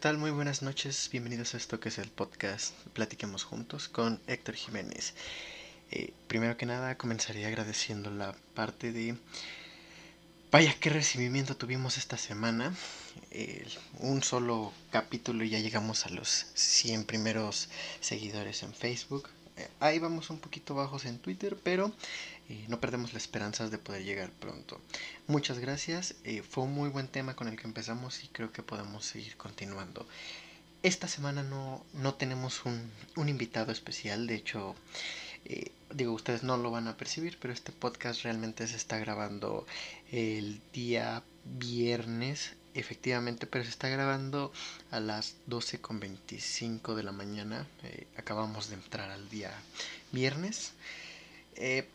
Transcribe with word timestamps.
tal? 0.00 0.16
Muy 0.16 0.30
buenas 0.30 0.62
noches. 0.62 1.10
Bienvenidos 1.12 1.52
a 1.52 1.58
esto 1.58 1.78
que 1.78 1.90
es 1.90 1.98
el 1.98 2.08
podcast 2.08 2.72
Platiquemos 2.94 3.44
Juntos 3.44 3.90
con 3.90 4.18
Héctor 4.26 4.54
Jiménez. 4.54 5.12
Eh, 5.90 6.14
primero 6.26 6.56
que 6.56 6.64
nada, 6.64 6.96
comenzaré 6.96 7.44
agradeciendo 7.44 8.10
la 8.10 8.34
parte 8.54 8.92
de... 8.92 9.16
Vaya, 10.50 10.74
qué 10.80 10.88
recibimiento 10.88 11.54
tuvimos 11.54 11.98
esta 11.98 12.16
semana. 12.16 12.74
un 13.98 14.22
solo 14.22 14.72
capítulo 14.90 15.44
y 15.44 15.50
ya 15.50 15.58
llegamos 15.58 16.06
a 16.06 16.08
los 16.08 16.46
100 16.54 17.04
primeros 17.04 17.68
seguidores 18.00 18.62
en 18.62 18.72
Facebook. 18.72 19.28
Eh, 19.60 19.68
ahí 19.80 19.98
vamos 19.98 20.30
un 20.30 20.38
poquito 20.38 20.74
bajos 20.74 21.04
en 21.04 21.18
Twitter, 21.18 21.56
pero 21.62 21.92
no 22.68 22.80
perdemos 22.80 23.12
las 23.12 23.22
esperanzas 23.22 23.70
de 23.70 23.78
poder 23.78 24.02
llegar 24.02 24.30
pronto. 24.30 24.80
Muchas 25.28 25.58
gracias, 25.58 26.16
eh, 26.24 26.42
fue 26.42 26.64
un 26.64 26.72
muy 26.72 26.88
buen 26.88 27.06
tema 27.06 27.36
con 27.36 27.46
el 27.46 27.56
que 27.56 27.66
empezamos 27.66 28.24
y 28.24 28.28
creo 28.28 28.52
que 28.52 28.62
podemos 28.62 29.04
seguir 29.04 29.36
continuando. 29.36 30.06
Esta 30.82 31.06
semana 31.06 31.42
no, 31.42 31.84
no 31.92 32.14
tenemos 32.14 32.64
un, 32.64 32.90
un, 33.16 33.28
invitado 33.28 33.70
especial, 33.70 34.26
de 34.26 34.34
hecho, 34.34 34.74
eh, 35.44 35.70
digo, 35.94 36.12
ustedes 36.12 36.42
no 36.42 36.56
lo 36.56 36.70
van 36.70 36.88
a 36.88 36.96
percibir, 36.96 37.38
pero 37.40 37.52
este 37.52 37.70
podcast 37.70 38.22
realmente 38.22 38.66
se 38.66 38.76
está 38.76 38.98
grabando 38.98 39.66
el 40.10 40.60
día 40.72 41.22
viernes, 41.44 42.54
efectivamente, 42.74 43.46
pero 43.46 43.64
se 43.64 43.70
está 43.70 43.88
grabando 43.88 44.52
a 44.90 45.00
las 45.00 45.36
12.25 45.48 46.94
de 46.94 47.02
la 47.02 47.12
mañana. 47.12 47.66
Eh, 47.82 48.06
acabamos 48.16 48.68
de 48.68 48.74
entrar 48.74 49.10
al 49.10 49.28
día 49.28 49.52
viernes. 50.12 50.72
Eh, 51.56 51.86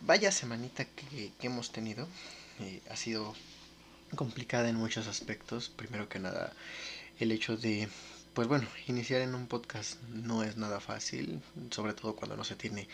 vaya 0.00 0.30
semanita 0.32 0.84
que, 0.84 1.32
hemos 1.40 1.72
tenido. 1.72 2.08
Eh, 2.60 2.80
ha 2.90 2.96
sido 2.96 3.34
complicada 4.14 4.68
en 4.68 4.76
muchos 4.76 5.06
aspectos. 5.06 5.68
Primero 5.68 6.08
que 6.08 6.18
nada, 6.18 6.52
el 7.18 7.32
hecho 7.32 7.56
de, 7.56 7.88
pues 8.34 8.48
bueno, 8.48 8.68
iniciar 8.86 9.20
en 9.22 9.34
un 9.34 9.46
podcast 9.46 10.00
no 10.10 10.42
es 10.42 10.56
nada 10.56 10.80
fácil, 10.80 11.40
sobre 11.70 11.94
todo 11.94 12.16
cuando 12.16 12.36
no 12.36 12.44
se 12.44 12.56
tiene 12.56 12.88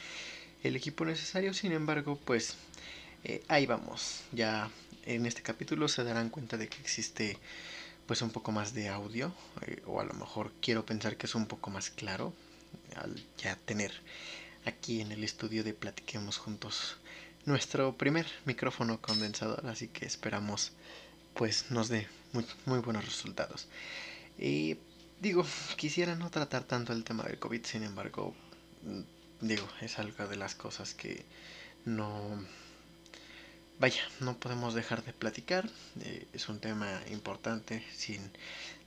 el 0.62 0.76
equipo 0.76 1.04
necesario. 1.04 1.54
Sin 1.54 1.72
embargo, 1.72 2.18
pues 2.24 2.54
eh, 3.24 3.42
ahí 3.48 3.66
vamos. 3.66 4.22
Ya 4.32 4.70
en 5.04 5.26
este 5.26 5.42
capítulo 5.42 5.88
se 5.88 6.04
darán 6.04 6.30
cuenta 6.30 6.56
de 6.56 6.68
que 6.68 6.80
existe 6.80 7.38
pues 8.06 8.22
un 8.22 8.30
poco 8.30 8.52
más 8.52 8.74
de 8.74 8.88
audio 8.88 9.32
eh, 9.66 9.82
o 9.86 10.00
a 10.00 10.04
lo 10.04 10.14
mejor 10.14 10.52
quiero 10.60 10.84
pensar 10.84 11.16
que 11.16 11.26
es 11.26 11.34
un 11.34 11.46
poco 11.46 11.70
más 11.70 11.90
claro 11.90 12.32
al 12.96 13.14
ya 13.38 13.56
tener 13.56 13.92
aquí 14.64 15.00
en 15.00 15.12
el 15.12 15.24
estudio 15.24 15.64
de 15.64 15.74
Platiquemos 15.74 16.38
Juntos 16.38 16.96
nuestro 17.44 17.96
primer 17.96 18.26
micrófono 18.44 19.00
condensador, 19.00 19.66
así 19.66 19.88
que 19.88 20.06
esperamos 20.06 20.72
pues 21.34 21.70
nos 21.70 21.88
dé 21.88 22.06
muy, 22.32 22.46
muy 22.66 22.78
buenos 22.80 23.04
resultados. 23.04 23.68
Y 24.38 24.76
digo, 25.20 25.44
quisiera 25.76 26.14
no 26.14 26.30
tratar 26.30 26.64
tanto 26.64 26.92
el 26.92 27.04
tema 27.04 27.24
del 27.24 27.38
COVID, 27.38 27.64
sin 27.64 27.82
embargo, 27.82 28.34
digo, 29.40 29.66
es 29.80 29.98
algo 29.98 30.26
de 30.26 30.36
las 30.36 30.54
cosas 30.54 30.94
que 30.94 31.24
no 31.84 32.44
vaya, 33.82 34.02
no 34.20 34.38
podemos 34.38 34.74
dejar 34.74 35.02
de 35.02 35.12
platicar. 35.12 35.68
Eh, 36.02 36.28
es 36.32 36.48
un 36.48 36.60
tema 36.60 37.02
importante 37.10 37.84
sin 37.92 38.20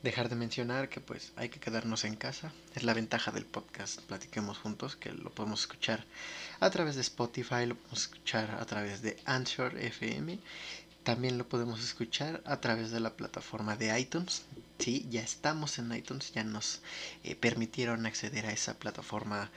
dejar 0.04 0.30
de 0.30 0.38
mencionar 0.38 0.88
que 0.88 1.02
pues 1.02 1.34
hay 1.36 1.50
que 1.50 1.60
quedarnos 1.60 2.06
en 2.06 2.16
casa. 2.16 2.54
Es 2.76 2.84
la 2.84 2.94
ventaja 2.94 3.34
del 3.34 3.46
podcast 3.46 4.00
Platiquemos 4.04 4.58
Juntos, 4.58 4.96
que 4.96 5.12
lo 5.12 5.32
podemos 5.32 5.60
escuchar 5.60 6.06
a 6.62 6.70
través 6.70 6.96
de 6.96 7.02
Spotify, 7.02 7.66
lo 7.66 7.76
podemos 7.76 8.04
escuchar 8.04 8.52
a 8.52 8.64
través 8.64 9.02
de 9.02 9.18
Anchor 9.26 9.78
FM. 9.78 10.40
También 11.04 11.38
lo 11.38 11.46
podemos 11.46 11.84
escuchar 11.84 12.42
a 12.46 12.62
través 12.62 12.92
de 12.92 13.02
la 13.02 13.18
plataforma 13.18 13.76
de 13.76 14.00
iTunes. 14.00 14.44
Sí, 14.80 15.06
ya 15.10 15.24
estamos 15.24 15.78
en 15.78 15.94
iTunes, 15.94 16.32
ya 16.32 16.46
nos 16.46 16.80
eh, 17.26 17.36
permitieron 17.36 18.06
acceder 18.06 18.46
a 18.46 18.54
esa 18.54 18.76
plataforma 18.76 19.52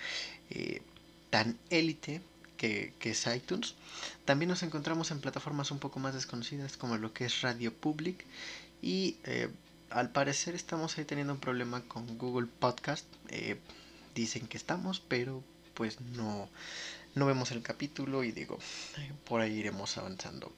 eh, 0.50 0.82
tan 1.30 1.56
élite 1.70 2.22
que, 2.58 2.92
es 3.00 3.26
iTunes. 3.26 3.74
También 4.26 4.50
nos 4.50 4.62
encontramos 4.62 5.10
en 5.10 5.20
plataformas 5.20 5.70
un 5.70 5.78
poco 5.78 5.98
más 6.00 6.12
desconocidas 6.12 6.76
como 6.76 6.98
lo 6.98 7.14
que 7.14 7.24
es 7.24 7.40
Radio 7.40 7.72
Public 7.72 8.26
y 8.82 9.16
eh, 9.24 9.48
al 9.90 10.10
parecer 10.10 10.54
estamos 10.54 10.98
ahí 10.98 11.04
teniendo 11.04 11.32
un 11.32 11.40
problema 11.40 11.80
con 11.82 12.18
Google 12.18 12.48
Podcast. 12.58 13.06
Eh, 13.30 13.58
dicen 14.14 14.46
que 14.46 14.58
estamos, 14.58 15.00
pero 15.00 15.42
pues 15.72 16.00
no, 16.00 16.50
no 17.14 17.26
vemos 17.26 17.52
el 17.52 17.62
capítulo 17.62 18.24
y 18.24 18.32
digo, 18.32 18.58
por 19.24 19.40
ahí 19.40 19.54
iremos 19.54 19.96
avanzando. 19.96 20.52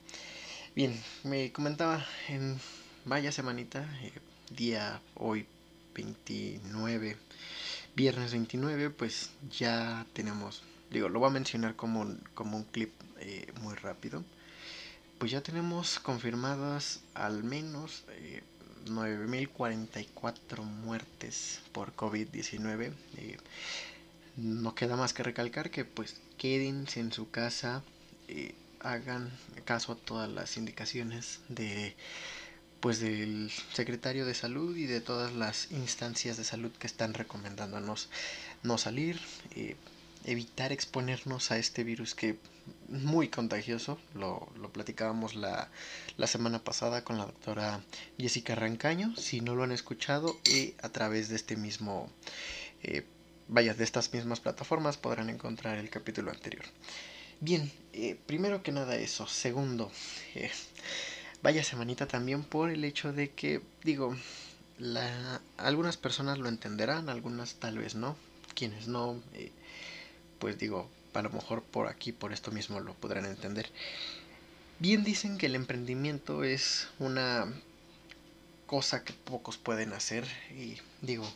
Bien, 0.75 0.99
me 1.23 1.51
comentaba 1.51 2.05
en 2.27 2.59
vaya 3.05 3.31
semanita, 3.31 3.85
eh, 4.01 4.13
día 4.49 5.01
hoy 5.15 5.45
29, 5.93 7.17
viernes 7.95 8.31
29, 8.31 8.89
pues 8.89 9.31
ya 9.49 10.05
tenemos 10.13 10.63
digo, 10.91 11.09
lo 11.09 11.19
voy 11.19 11.29
a 11.29 11.33
mencionar 11.33 11.75
como 11.75 12.05
como 12.33 12.57
un 12.57 12.63
clip 12.65 12.91
eh, 13.19 13.51
muy 13.61 13.75
rápido. 13.75 14.23
Pues 15.17 15.31
ya 15.31 15.41
tenemos 15.41 15.99
confirmadas 15.99 17.01
al 17.13 17.43
menos 17.43 18.03
eh, 18.09 18.43
9.044 18.87 20.63
muertes 20.63 21.59
por 21.71 21.95
COVID-19. 21.95 22.91
Eh, 23.17 23.37
no 24.37 24.75
queda 24.75 24.95
más 24.95 25.13
que 25.13 25.23
recalcar 25.23 25.69
que 25.69 25.85
pues 25.85 26.19
quédense 26.37 26.99
en 26.99 27.11
su 27.11 27.29
casa, 27.29 27.83
eh, 28.27 28.55
hagan 28.79 29.31
caso 29.65 29.93
a 29.93 29.95
todas 29.95 30.29
las 30.29 30.57
indicaciones 30.57 31.41
de 31.49 31.95
pues 32.79 32.99
del 32.99 33.51
secretario 33.73 34.25
de 34.25 34.33
salud 34.33 34.75
y 34.75 34.87
de 34.87 35.01
todas 35.01 35.33
las 35.33 35.71
instancias 35.71 36.37
de 36.37 36.43
salud 36.43 36.71
que 36.71 36.87
están 36.87 37.13
recomendándonos 37.13 38.09
no 38.63 38.79
salir, 38.79 39.19
evitar 40.25 40.71
exponernos 40.71 41.51
a 41.51 41.57
este 41.57 41.83
virus 41.83 42.15
que 42.15 42.37
muy 42.87 43.29
contagioso. 43.29 43.99
Lo, 44.13 44.49
platicábamos 44.73 45.35
la, 45.35 45.69
semana 46.25 46.63
pasada 46.63 47.03
con 47.03 47.17
la 47.17 47.25
doctora 47.25 47.81
Jessica 48.17 48.55
Rancaño. 48.55 49.15
Si 49.15 49.41
no 49.41 49.55
lo 49.55 49.63
han 49.63 49.71
escuchado, 49.71 50.39
y 50.45 50.75
a 50.81 50.89
través 50.89 51.29
de 51.29 51.35
este 51.35 51.55
mismo, 51.55 52.09
eh, 52.83 53.05
vaya, 53.47 53.73
de 53.73 53.83
estas 53.83 54.13
mismas 54.13 54.39
plataformas 54.39 54.97
podrán 54.97 55.29
encontrar 55.29 55.77
el 55.77 55.89
capítulo 55.89 56.31
anterior. 56.31 56.65
Bien, 57.39 57.71
eh, 57.93 58.17
primero 58.25 58.61
que 58.61 58.71
nada 58.71 58.95
eso. 58.95 59.27
Segundo, 59.27 59.91
eh, 60.35 60.51
vaya 61.41 61.63
semanita 61.63 62.07
también 62.07 62.43
por 62.43 62.69
el 62.69 62.83
hecho 62.83 63.13
de 63.13 63.31
que, 63.31 63.61
digo, 63.83 64.15
la, 64.77 65.41
algunas 65.57 65.97
personas 65.97 66.37
lo 66.37 66.49
entenderán, 66.49 67.09
algunas 67.09 67.55
tal 67.55 67.79
vez 67.79 67.95
no. 67.95 68.15
Quienes 68.53 68.87
no, 68.87 69.21
pues 70.41 70.57
digo, 70.57 70.89
a 71.13 71.21
lo 71.21 71.29
mejor 71.29 71.61
por 71.61 71.87
aquí, 71.87 72.11
por 72.11 72.33
esto 72.33 72.51
mismo 72.51 72.79
lo 72.79 72.95
podrán 72.95 73.25
entender. 73.25 73.69
Bien 74.79 75.03
dicen 75.03 75.37
que 75.37 75.45
el 75.45 75.53
emprendimiento 75.53 76.43
es 76.43 76.87
una 76.97 77.53
cosa 78.65 79.03
que 79.03 79.13
pocos 79.13 79.57
pueden 79.57 79.93
hacer 79.93 80.25
y 80.49 80.77
digo, 81.01 81.31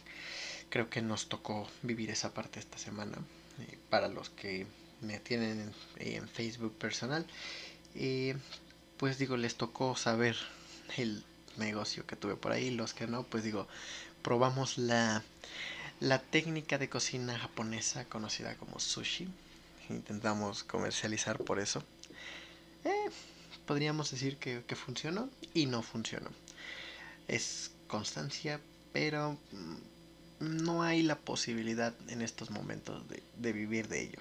creo 0.70 0.90
que 0.90 1.04
nos 1.04 1.30
tocó 1.30 1.68
vivir 1.84 2.10
esa 2.10 2.34
parte 2.34 2.60
esta 2.60 2.80
semana. 2.80 3.20
Eh, 3.60 3.78
para 3.92 4.08
los 4.08 4.32
que 4.32 4.66
me 5.02 5.20
tienen 5.20 5.72
en, 5.98 6.28
Facebook 6.28 6.76
personal, 6.76 7.28
pues 8.98 9.20
digo, 9.20 9.38
les 9.38 9.56
tocó 9.56 9.96
saber 9.96 10.36
el 10.98 11.24
negocio 11.58 12.08
que 12.08 12.16
tuve 12.16 12.36
por 12.36 12.54
ahí. 12.54 12.72
Los 12.72 12.96
que 12.96 13.06
no, 13.06 13.22
pues 13.22 13.44
digo, 13.44 13.68
probamos 14.24 14.80
la 14.80 15.24
la 16.00 16.20
técnica 16.20 16.78
de 16.78 16.90
cocina 16.90 17.38
japonesa 17.38 18.06
conocida 18.06 18.56
como 18.56 18.80
sushi. 18.80 19.28
Intentamos 19.90 20.64
comercializar 20.64 21.38
por 21.40 21.60
eso. 21.60 21.84
Eh, 22.84 23.10
podríamos 23.66 24.12
decir 24.12 24.38
que, 24.38 24.62
funcionó 24.76 25.30
y 25.54 25.66
no 25.68 25.82
funcionó. 25.82 26.30
Es 27.28 27.72
constancia, 27.88 28.60
pero 28.94 29.38
mm, 29.52 30.64
no 30.64 30.84
hay 30.84 31.02
la 31.04 31.18
posibilidad 31.18 31.94
en 32.10 32.22
estos 32.22 32.52
momentos 32.52 33.04
de, 33.38 33.54
vivir 33.54 33.88
de 33.88 34.04
ello. 34.04 34.20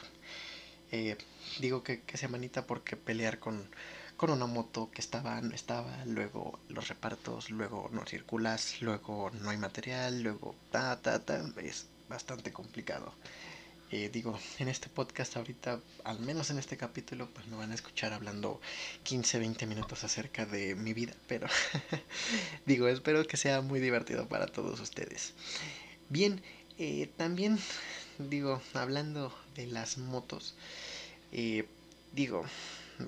Eh, 0.93 1.17
digo 1.61 1.83
que, 1.83 2.03
que 2.03 2.17
semanita 2.17 2.67
porque 2.67 2.97
pelear 2.97 3.39
con 3.39 3.69
con 4.17 4.31
una 4.31 4.47
moto 4.47 4.91
que 4.91 5.01
estaba, 5.01 5.41
no 5.41 5.55
estaba, 5.55 6.05
luego 6.07 6.59
los 6.69 6.89
repartos, 6.89 7.51
luego 7.51 7.89
no 7.93 8.05
circulas, 8.07 8.81
luego 8.81 9.31
no 9.41 9.51
hay 9.51 9.57
material, 9.57 10.23
luego 10.23 10.55
ta, 10.71 11.01
ta, 11.01 11.19
ta, 11.25 11.43
es 11.63 11.87
bastante 12.09 12.53
complicado. 12.53 13.13
Eh, 13.91 14.11
digo, 14.13 14.39
en 14.59 14.69
este 14.69 14.89
podcast 14.89 15.37
ahorita, 15.37 15.79
al 16.05 16.19
menos 16.21 16.51
en 16.51 16.59
este 16.59 16.77
capítulo, 16.77 17.29
pues 17.33 17.47
me 17.47 17.57
van 17.57 17.71
a 17.71 17.75
escuchar 17.75 18.13
hablando 18.13 18.61
15, 19.05 19.39
20 19.39 19.67
minutos 19.67 20.03
acerca 20.03 20.47
de 20.47 20.75
mi 20.75 20.95
vida, 20.95 21.15
pero 21.29 21.47
digo, 22.67 22.89
espero 22.89 23.25
que 23.27 23.37
sea 23.37 23.61
muy 23.61 23.81
divertido 23.81 24.27
para 24.27 24.47
todos 24.47 24.81
ustedes. 24.81 25.35
Bien, 26.09 26.43
eh, 26.79 27.09
también 27.17 27.59
digo, 28.19 28.61
hablando 28.73 29.33
de 29.55 29.67
las 29.67 29.99
motos, 29.99 30.55
eh, 31.33 31.67
digo, 32.13 32.45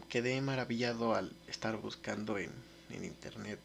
quedé 0.09 0.41
maravillado 0.41 1.15
al 1.15 1.33
estar 1.49 1.77
buscando 1.77 2.39
en, 2.39 2.51
internet 2.91 3.59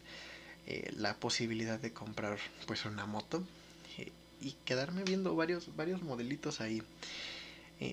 eh, 0.67 0.91
la 0.97 1.15
posibilidad 1.15 1.79
de 1.79 1.93
comprar 1.93 2.37
pues 2.67 2.85
una 2.85 3.05
moto 3.05 3.43
eh, 3.97 4.11
y 4.41 4.55
quedarme 4.65 5.03
viendo 5.03 5.35
varios, 5.35 5.75
varios 5.75 6.01
modelitos 6.01 6.59
ahí. 6.61 6.83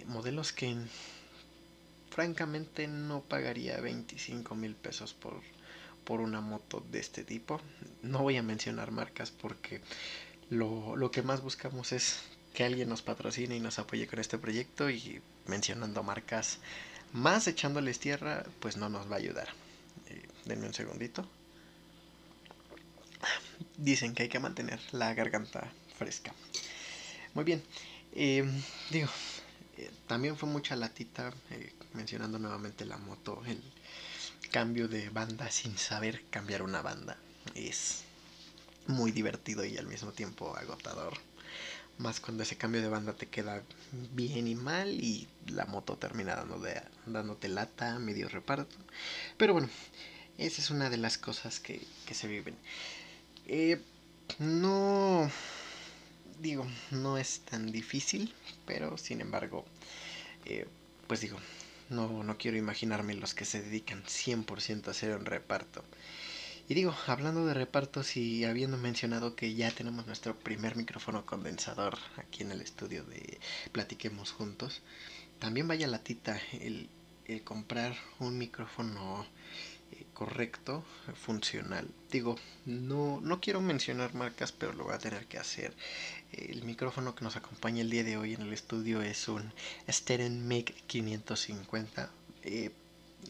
modelos 0.06 0.52
que 0.52 0.76
francamente 2.10 2.88
no 2.88 3.20
pagaría 3.20 3.80
25 3.80 4.54
mil 4.56 4.74
pesos 4.74 5.14
por, 5.14 5.40
por 6.04 6.20
una 6.20 6.40
moto 6.40 6.84
de 6.90 6.98
este 6.98 7.22
tipo. 7.22 7.60
No 8.02 8.22
voy 8.22 8.36
a 8.36 8.42
mencionar 8.42 8.90
marcas 8.90 9.31
porque 9.31 9.81
lo, 10.50 10.96
lo 10.96 11.10
que 11.10 11.22
más 11.22 11.42
buscamos 11.42 11.92
es 11.92 12.22
que 12.54 12.64
alguien 12.64 12.88
nos 12.88 13.02
patrocine 13.02 13.56
y 13.56 13.60
nos 13.60 13.78
apoye 13.78 14.08
con 14.08 14.19
este 14.19 14.36
proyecto 14.36 14.90
y 14.90 15.20
mencionando 15.46 16.02
marcas 16.02 16.58
más 17.12 17.46
echándoles 17.46 17.99
tierra, 17.99 18.44
pues 18.60 18.76
no 18.76 18.88
nos 18.88 19.10
va 19.10 19.16
a 19.16 19.19
ayudar. 19.19 19.49
Eh, 20.08 20.28
denme 20.44 20.66
un 20.66 20.75
segundito. 20.75 21.28
Dicen 23.76 24.14
que 24.14 24.25
hay 24.25 24.28
que 24.28 24.38
mantener 24.38 24.81
la 24.93 25.14
garganta 25.14 25.70
fresca. 25.96 26.32
Muy 27.34 27.44
bien. 27.44 27.62
Eh, 28.12 28.44
digo, 28.90 29.08
eh, 29.76 29.90
también 30.06 30.37
fue 30.37 30.49
mucha 30.49 30.76
latita, 30.76 31.32
mencionando 31.93 32.38
nuevamente 32.38 32.84
la 32.84 32.96
moto, 32.96 33.43
el 33.46 33.62
cambio 34.50 34.88
de 34.88 35.10
banda 35.10 35.50
sin 35.50 35.76
saber 35.76 36.25
cambiar 36.31 36.62
una 36.62 36.82
banda. 36.82 37.16
Es 37.55 38.05
muy 38.87 39.12
divertido 39.12 39.64
y 39.64 39.76
al 39.76 39.87
mismo 39.87 40.12
tiempo 40.12 40.56
agotador. 40.56 41.27
Más 41.98 42.20
cuando 42.20 42.44
ese 42.44 42.56
cambio 42.56 42.80
de 42.80 42.88
banda 42.88 43.12
te 43.12 43.26
queda 43.26 43.62
bien 44.12 44.46
y 44.46 44.54
mal 44.54 44.88
y 44.88 45.28
la 45.46 45.66
moto 45.66 45.96
termina 45.96 46.44
dándote 47.06 47.48
lata, 47.48 47.98
medio 47.98 48.28
reparto. 48.28 48.76
Pero 49.36 49.52
bueno, 49.52 49.68
esa 50.38 50.62
es 50.62 50.70
una 50.70 50.90
de 50.90 50.96
las 50.96 51.18
cosas 51.18 51.58
que, 51.58 51.84
se 52.12 52.28
viven. 52.28 52.56
Eh, 53.46 53.80
no, 54.38 55.28
digo, 56.40 56.66
no 56.92 57.18
es 57.18 57.40
tan 57.40 57.72
difícil, 57.72 58.32
pero 58.64 58.96
sin 58.96 59.20
embargo, 59.20 59.64
eh, 60.44 60.68
pues 61.08 61.20
digo, 61.20 61.38
no, 61.90 62.22
no 62.22 62.38
quiero 62.38 62.56
imaginarme 62.56 63.14
los 63.14 63.34
que 63.34 63.44
se 63.44 63.62
dedican 63.62 64.04
100% 64.04 64.86
a 64.86 64.90
hacer 64.92 65.16
un 65.16 65.24
reparto. 65.24 65.84
Y 66.69 66.75
digo, 66.75 66.94
hablando 67.06 67.47
de 67.47 67.55
repartos 67.55 68.19
y 68.19 68.44
habiendo 68.44 68.76
mencionado 68.76 69.35
que 69.35 69.55
ya 69.55 69.70
tenemos 69.70 70.06
nuestro 70.06 70.38
primer 70.38 70.76
micrófono 70.76 71.25
condensador 71.25 71.97
aquí 72.19 72.43
en 72.43 72.53
el 72.53 72.61
estudio 72.61 73.05
de 73.05 73.41
Platiquemos 73.73 74.32
Juntos, 74.32 74.82
también 75.38 75.67
vaya 75.67 75.87
la 75.87 76.00
tita 76.05 76.38
el, 76.61 76.91
comprar 77.43 77.97
un 78.19 78.37
micrófono 78.37 79.25
eh, 79.93 80.05
correcto, 80.12 80.85
funcional. 81.15 81.88
Digo, 82.11 82.37
no, 82.67 83.19
no 83.23 83.41
quiero 83.41 83.62
mencionar 83.62 84.15
marcas, 84.15 84.53
pero 84.53 84.75
lo 84.75 84.85
voy 84.85 84.94
a 84.94 84.99
tener 84.99 85.25
que 85.25 85.38
hacer. 85.38 85.73
El 86.32 86.65
micrófono 86.65 87.15
que 87.15 87.25
nos 87.25 87.37
acompaña 87.37 87.81
el 87.81 87.88
día 87.88 88.05
de 88.05 88.19
hoy 88.19 88.35
en 88.35 88.43
el 88.43 88.53
estudio 88.53 89.00
es 89.00 89.26
un 89.29 89.55
Steren 89.88 90.47
MIG 90.47 90.75
550 90.87 92.11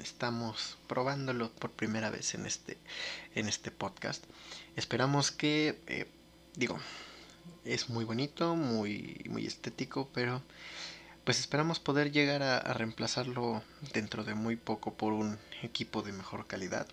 estamos 0.00 0.78
probándolo 0.86 1.50
por 1.50 1.70
primera 1.70 2.10
vez 2.10 2.34
en 2.34 2.46
este, 2.46 2.78
en 3.34 3.48
este 3.48 3.70
podcast. 3.70 4.24
Esperamos 4.76 5.30
que, 5.30 5.80
eh, 5.86 6.06
digo, 6.54 6.78
es 7.64 7.88
muy 7.88 8.04
bonito, 8.04 8.56
muy, 8.56 9.24
muy 9.28 9.46
estético, 9.46 10.08
pero 10.14 10.42
pues 11.24 11.40
esperamos 11.40 11.78
poder 11.78 12.10
llegar 12.10 12.42
a, 12.42 12.60
reemplazarlo 12.72 13.62
dentro 13.92 14.24
de 14.24 14.34
muy 14.34 14.56
poco 14.56 14.94
por 14.94 15.12
un 15.12 15.38
equipo 15.62 16.02
de 16.02 16.12
mejor 16.12 16.46
calidad. 16.46 16.86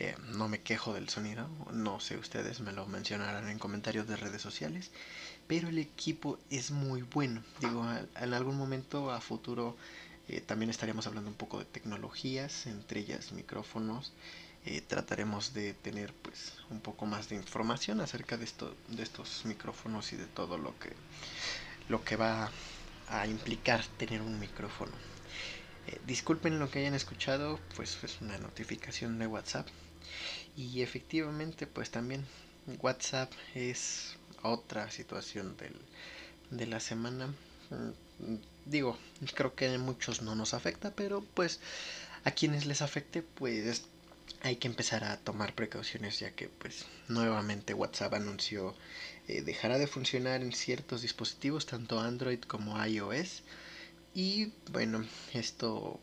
Eh, 0.00 0.16
no 0.32 0.48
me 0.48 0.60
quejo 0.60 0.92
del 0.92 1.08
sonido, 1.08 1.48
no 1.72 2.00
sé 2.00 2.16
ustedes 2.16 2.58
me 2.58 2.72
lo 2.72 2.86
mencionarán 2.86 3.48
en 3.48 3.60
comentarios 3.60 4.08
de 4.08 4.16
redes 4.16 4.42
sociales, 4.42 4.90
pero 5.46 5.68
el 5.68 5.78
equipo 5.78 6.36
es 6.50 6.72
muy 6.72 7.02
bueno. 7.02 7.44
Digo, 7.60 7.86
en 8.20 8.34
algún 8.34 8.56
momento 8.56 9.12
a 9.12 9.20
futuro 9.20 9.76
eh, 10.28 10.40
también 10.40 10.70
estaríamos 10.70 11.06
hablando 11.06 11.30
un 11.30 11.36
poco 11.36 11.58
de 11.58 11.64
tecnologías, 11.64 12.66
entre 12.66 13.00
ellas 13.00 13.32
micrófonos. 13.32 14.12
Eh, 14.66 14.80
trataremos 14.80 15.52
de 15.52 15.74
tener 15.74 16.14
pues 16.14 16.54
un 16.70 16.80
poco 16.80 17.04
más 17.04 17.28
de 17.28 17.36
información 17.36 18.00
acerca 18.00 18.38
de 18.38 18.44
esto, 18.44 18.74
de 18.88 19.02
estos 19.02 19.44
micrófonos 19.44 20.12
y 20.14 20.16
de 20.16 20.26
todo 20.26 20.56
lo 20.56 20.78
que 20.78 20.92
lo 21.88 22.02
que 22.02 22.16
va 22.16 22.50
a 23.08 23.26
implicar 23.26 23.84
tener 23.98 24.22
un 24.22 24.38
micrófono. 24.38 24.92
Eh, 25.86 26.00
disculpen 26.06 26.58
lo 26.58 26.70
que 26.70 26.78
hayan 26.78 26.94
escuchado, 26.94 27.60
pues 27.76 28.02
es 28.02 28.20
una 28.22 28.38
notificación 28.38 29.18
de 29.18 29.26
WhatsApp. 29.26 29.68
Y 30.56 30.82
efectivamente, 30.82 31.66
pues 31.66 31.90
también 31.90 32.24
WhatsApp 32.80 33.32
es 33.54 34.16
otra 34.42 34.90
situación 34.90 35.56
del, 35.56 35.74
de 36.50 36.66
la 36.66 36.80
semana. 36.80 37.34
Digo, 38.64 38.96
creo 39.34 39.54
que 39.54 39.66
a 39.68 39.78
muchos 39.78 40.22
no 40.22 40.34
nos 40.34 40.54
afecta, 40.54 40.92
pero 40.94 41.22
pues 41.34 41.60
a 42.24 42.30
quienes 42.30 42.66
les 42.66 42.82
afecte, 42.82 43.22
pues 43.22 43.82
hay 44.42 44.56
que 44.56 44.68
empezar 44.68 45.04
a 45.04 45.18
tomar 45.18 45.54
precauciones 45.54 46.20
ya 46.20 46.32
que 46.32 46.48
pues 46.48 46.84
nuevamente 47.08 47.74
WhatsApp 47.74 48.14
anunció 48.14 48.74
eh, 49.26 49.40
dejará 49.42 49.78
de 49.78 49.86
funcionar 49.86 50.42
en 50.42 50.52
ciertos 50.52 51.00
dispositivos, 51.02 51.66
tanto 51.66 51.98
Android 51.98 52.40
como 52.40 52.82
iOS. 52.84 53.42
Y 54.14 54.52
bueno, 54.70 55.04
esto 55.32 55.98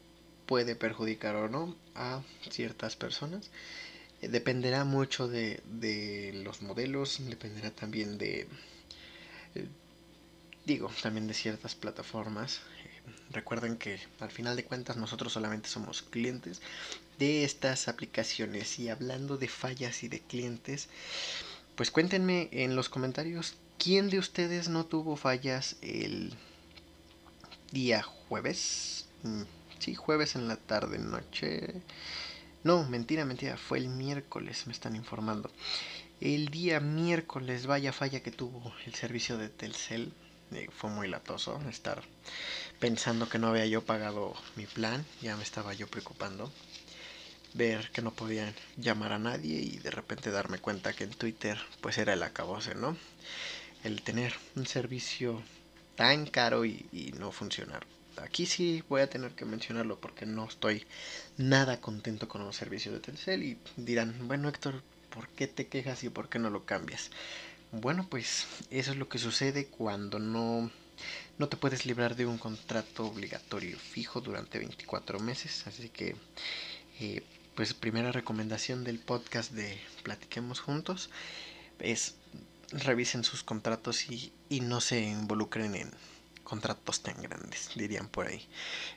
puede 0.47 0.75
perjudicar 0.75 1.35
o 1.35 1.47
no 1.49 1.75
a 1.95 2.23
ciertas 2.49 2.95
personas. 2.95 3.51
Eh, 4.21 4.27
dependerá 4.27 4.85
mucho 4.85 5.27
de, 5.27 5.61
de, 5.65 6.31
los 6.43 6.61
modelos, 6.61 7.19
dependerá 7.29 7.71
también 7.71 8.17
de, 8.17 8.47
también 11.01 11.27
de 11.27 11.33
ciertas 11.33 11.75
plataformas. 11.75 12.61
Eh, 12.83 13.11
recuerden 13.31 13.77
que 13.77 13.99
al 14.19 14.31
final 14.31 14.55
de 14.55 14.63
cuentas 14.63 14.97
nosotros 14.97 15.33
solamente 15.33 15.69
somos 15.69 16.01
clientes 16.01 16.61
de 17.19 17.43
estas 17.43 17.87
aplicaciones 17.87 18.79
y 18.79 18.89
hablando 18.89 19.37
de 19.37 19.47
fallas 19.47 20.03
y 20.03 20.07
de 20.07 20.21
clientes, 20.21 20.87
pues 21.75 21.91
cuéntenme 21.91 22.49
en 22.51 22.75
los 22.75 22.89
comentarios 22.89 23.55
quién 23.77 24.09
de 24.09 24.19
ustedes 24.19 24.69
no 24.69 24.85
tuvo 24.85 25.15
fallas 25.15 25.75
el 25.81 26.33
día 27.71 28.03
jueves. 28.03 29.07
Mm, 29.23 29.43
sí, 29.79 29.95
jueves 29.95 30.35
en 30.35 30.47
la 30.47 30.55
tarde, 30.55 30.99
noche. 30.99 31.81
No, 32.63 32.87
mentira, 32.87 33.25
mentira, 33.25 33.57
fue 33.57 33.79
el 33.79 33.87
miércoles, 33.87 34.67
me 34.67 34.73
están 34.73 34.95
informando. 34.95 35.51
El 36.21 36.49
día 36.49 36.79
miércoles, 36.79 37.65
vaya 37.65 37.91
falla 37.91 38.21
que 38.21 38.31
tuvo 38.31 38.71
el 38.85 38.93
servicio 38.93 39.39
de 39.39 39.49
Telcel 39.49 40.13
fue 40.71 40.89
muy 40.89 41.07
latoso 41.07 41.61
estar 41.69 42.01
pensando 42.79 43.29
que 43.29 43.39
no 43.39 43.47
había 43.47 43.65
yo 43.65 43.83
pagado 43.83 44.33
mi 44.55 44.65
plan, 44.65 45.05
ya 45.21 45.37
me 45.37 45.43
estaba 45.43 45.73
yo 45.73 45.87
preocupando. 45.87 46.51
Ver 47.53 47.91
que 47.91 48.01
no 48.01 48.11
podía 48.11 48.53
llamar 48.77 49.11
a 49.11 49.19
nadie 49.19 49.59
y 49.59 49.77
de 49.77 49.91
repente 49.91 50.31
darme 50.31 50.59
cuenta 50.59 50.93
que 50.93 51.03
en 51.03 51.11
Twitter 51.11 51.57
pues 51.81 51.97
era 51.97 52.13
el 52.13 52.23
acabose, 52.23 52.75
¿no? 52.75 52.97
El 53.83 54.01
tener 54.01 54.33
un 54.55 54.65
servicio 54.65 55.41
tan 55.95 56.25
caro 56.25 56.65
y, 56.65 56.85
y 56.93 57.11
no 57.13 57.31
funcionar. 57.31 57.85
Aquí 58.17 58.45
sí 58.45 58.83
voy 58.87 59.01
a 59.01 59.09
tener 59.09 59.31
que 59.31 59.45
mencionarlo 59.45 59.99
porque 59.99 60.25
no 60.25 60.45
estoy 60.45 60.85
nada 61.37 61.81
contento 61.81 62.27
con 62.27 62.43
los 62.43 62.55
servicios 62.55 62.93
de 62.93 63.01
Telcel 63.01 63.43
y 63.43 63.57
dirán, 63.77 64.27
bueno 64.27 64.47
Héctor, 64.47 64.81
¿por 65.09 65.27
qué 65.29 65.47
te 65.47 65.67
quejas 65.67 66.03
y 66.03 66.09
por 66.09 66.29
qué 66.29 66.39
no 66.39 66.49
lo 66.49 66.65
cambias? 66.65 67.11
Bueno, 67.71 68.05
pues 68.09 68.47
eso 68.69 68.91
es 68.91 68.97
lo 68.97 69.07
que 69.07 69.17
sucede 69.17 69.67
cuando 69.67 70.19
no, 70.19 70.69
no 71.37 71.47
te 71.47 71.55
puedes 71.55 71.85
librar 71.85 72.17
de 72.17 72.25
un 72.25 72.37
contrato 72.37 73.05
obligatorio 73.05 73.77
fijo 73.79 74.19
durante 74.19 74.59
24 74.59 75.19
meses. 75.19 75.65
Así 75.67 75.87
que, 75.87 76.17
eh, 76.99 77.23
pues 77.55 77.73
primera 77.73 78.11
recomendación 78.11 78.83
del 78.83 78.99
podcast 78.99 79.53
de 79.53 79.79
Platiquemos 80.03 80.59
Juntos 80.59 81.09
es 81.79 82.15
revisen 82.71 83.23
sus 83.23 83.41
contratos 83.43 84.09
y, 84.09 84.33
y 84.49 84.59
no 84.59 84.81
se 84.81 85.01
involucren 85.01 85.75
en 85.75 85.91
contratos 86.43 87.01
tan 87.01 87.21
grandes, 87.21 87.69
dirían 87.75 88.09
por 88.09 88.27
ahí. 88.27 88.45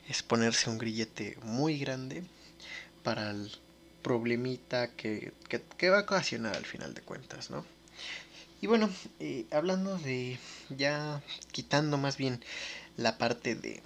Es 0.09 0.21
ponerse 0.21 0.69
un 0.69 0.79
grillete 0.79 1.37
muy 1.43 1.79
grande 1.79 2.23
para 3.03 3.31
el 3.31 3.51
problemita 4.01 4.91
que, 4.91 5.33
que, 5.47 5.61
que 5.77 5.89
va 5.89 5.99
a 5.99 6.01
ocasionar 6.01 6.57
al 6.57 6.65
final 6.65 6.93
de 6.93 7.01
cuentas, 7.01 7.49
¿no? 7.49 7.65
Y 8.65 8.67
bueno, 8.67 8.89
eh, 9.19 9.45
hablando 9.51 9.95
de 9.99 10.39
ya 10.69 11.21
quitando 11.51 11.99
más 11.99 12.17
bien 12.17 12.43
la 12.97 13.19
parte 13.19 13.53
de, 13.53 13.83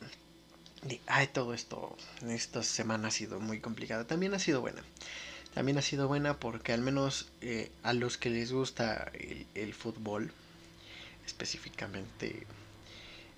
de, 0.83 1.01
ay, 1.05 1.27
todo 1.27 1.53
esto, 1.53 1.97
esta 2.29 2.63
semana 2.63 3.09
ha 3.09 3.11
sido 3.11 3.41
muy 3.41 3.59
complicada, 3.59 4.07
también 4.07 4.33
ha 4.33 4.39
sido 4.39 4.61
buena. 4.61 4.81
También 5.53 5.77
ha 5.77 5.81
sido 5.81 6.07
buena 6.07 6.39
porque 6.39 6.71
al 6.71 6.79
menos 6.79 7.27
eh, 7.41 7.73
a 7.83 7.91
los 7.91 8.17
que 8.17 8.29
les 8.29 8.53
gusta 8.53 9.11
el, 9.53 9.73
fútbol, 9.73 10.31
específicamente 11.25 12.47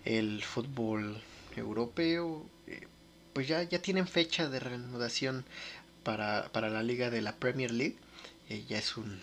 el 0.05 0.43
fútbol 0.43 1.24
europeo, 1.55 2.45
eh, 2.67 2.86
pues 3.33 3.48
ya, 3.48 3.63
ya 3.63 3.81
tienen 3.81 4.07
fecha 4.07 4.48
de 4.48 4.60
reanudación 4.60 5.43
para, 6.03 6.50
para 6.51 6.69
la 6.69 6.83
liga 6.83 7.10
de 7.10 7.24
la 7.24 7.36
Premier 7.36 7.71
League 7.71 7.98
Eh, 8.51 8.65
ya 8.67 8.77
es 8.79 8.98
un... 8.98 9.19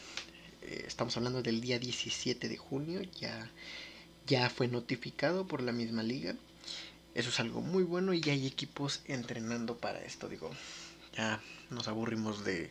Eh, 0.63 0.85
estamos 0.87 1.17
hablando 1.17 1.43
del 1.43 1.61
día 1.61 1.79
17 1.79 2.49
de 2.49 2.57
junio, 2.57 3.03
ya, 3.21 3.51
ya 4.27 4.51
fue 4.51 4.69
notificado 4.69 5.47
por 5.47 5.63
la 5.63 5.73
misma 5.73 6.03
liga. 6.03 6.35
Eso 7.15 7.31
es 7.31 7.41
algo 7.41 7.61
muy 7.61 7.83
bueno 7.83 8.15
y 8.15 8.21
ya 8.21 8.33
hay 8.33 8.47
equipos 8.47 9.03
entrenando 9.07 9.79
para 9.79 10.01
esto. 10.03 10.29
Digo, 10.29 10.51
ya 11.17 11.41
nos 11.71 11.89
aburrimos 11.89 12.45
de, 12.45 12.71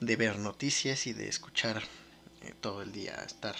de 0.00 0.16
ver 0.16 0.38
noticias 0.38 1.06
y 1.06 1.12
de 1.12 1.28
escuchar 1.28 1.82
eh, 2.42 2.52
todo 2.60 2.82
el 2.82 2.92
día 2.92 3.14
estar 3.26 3.56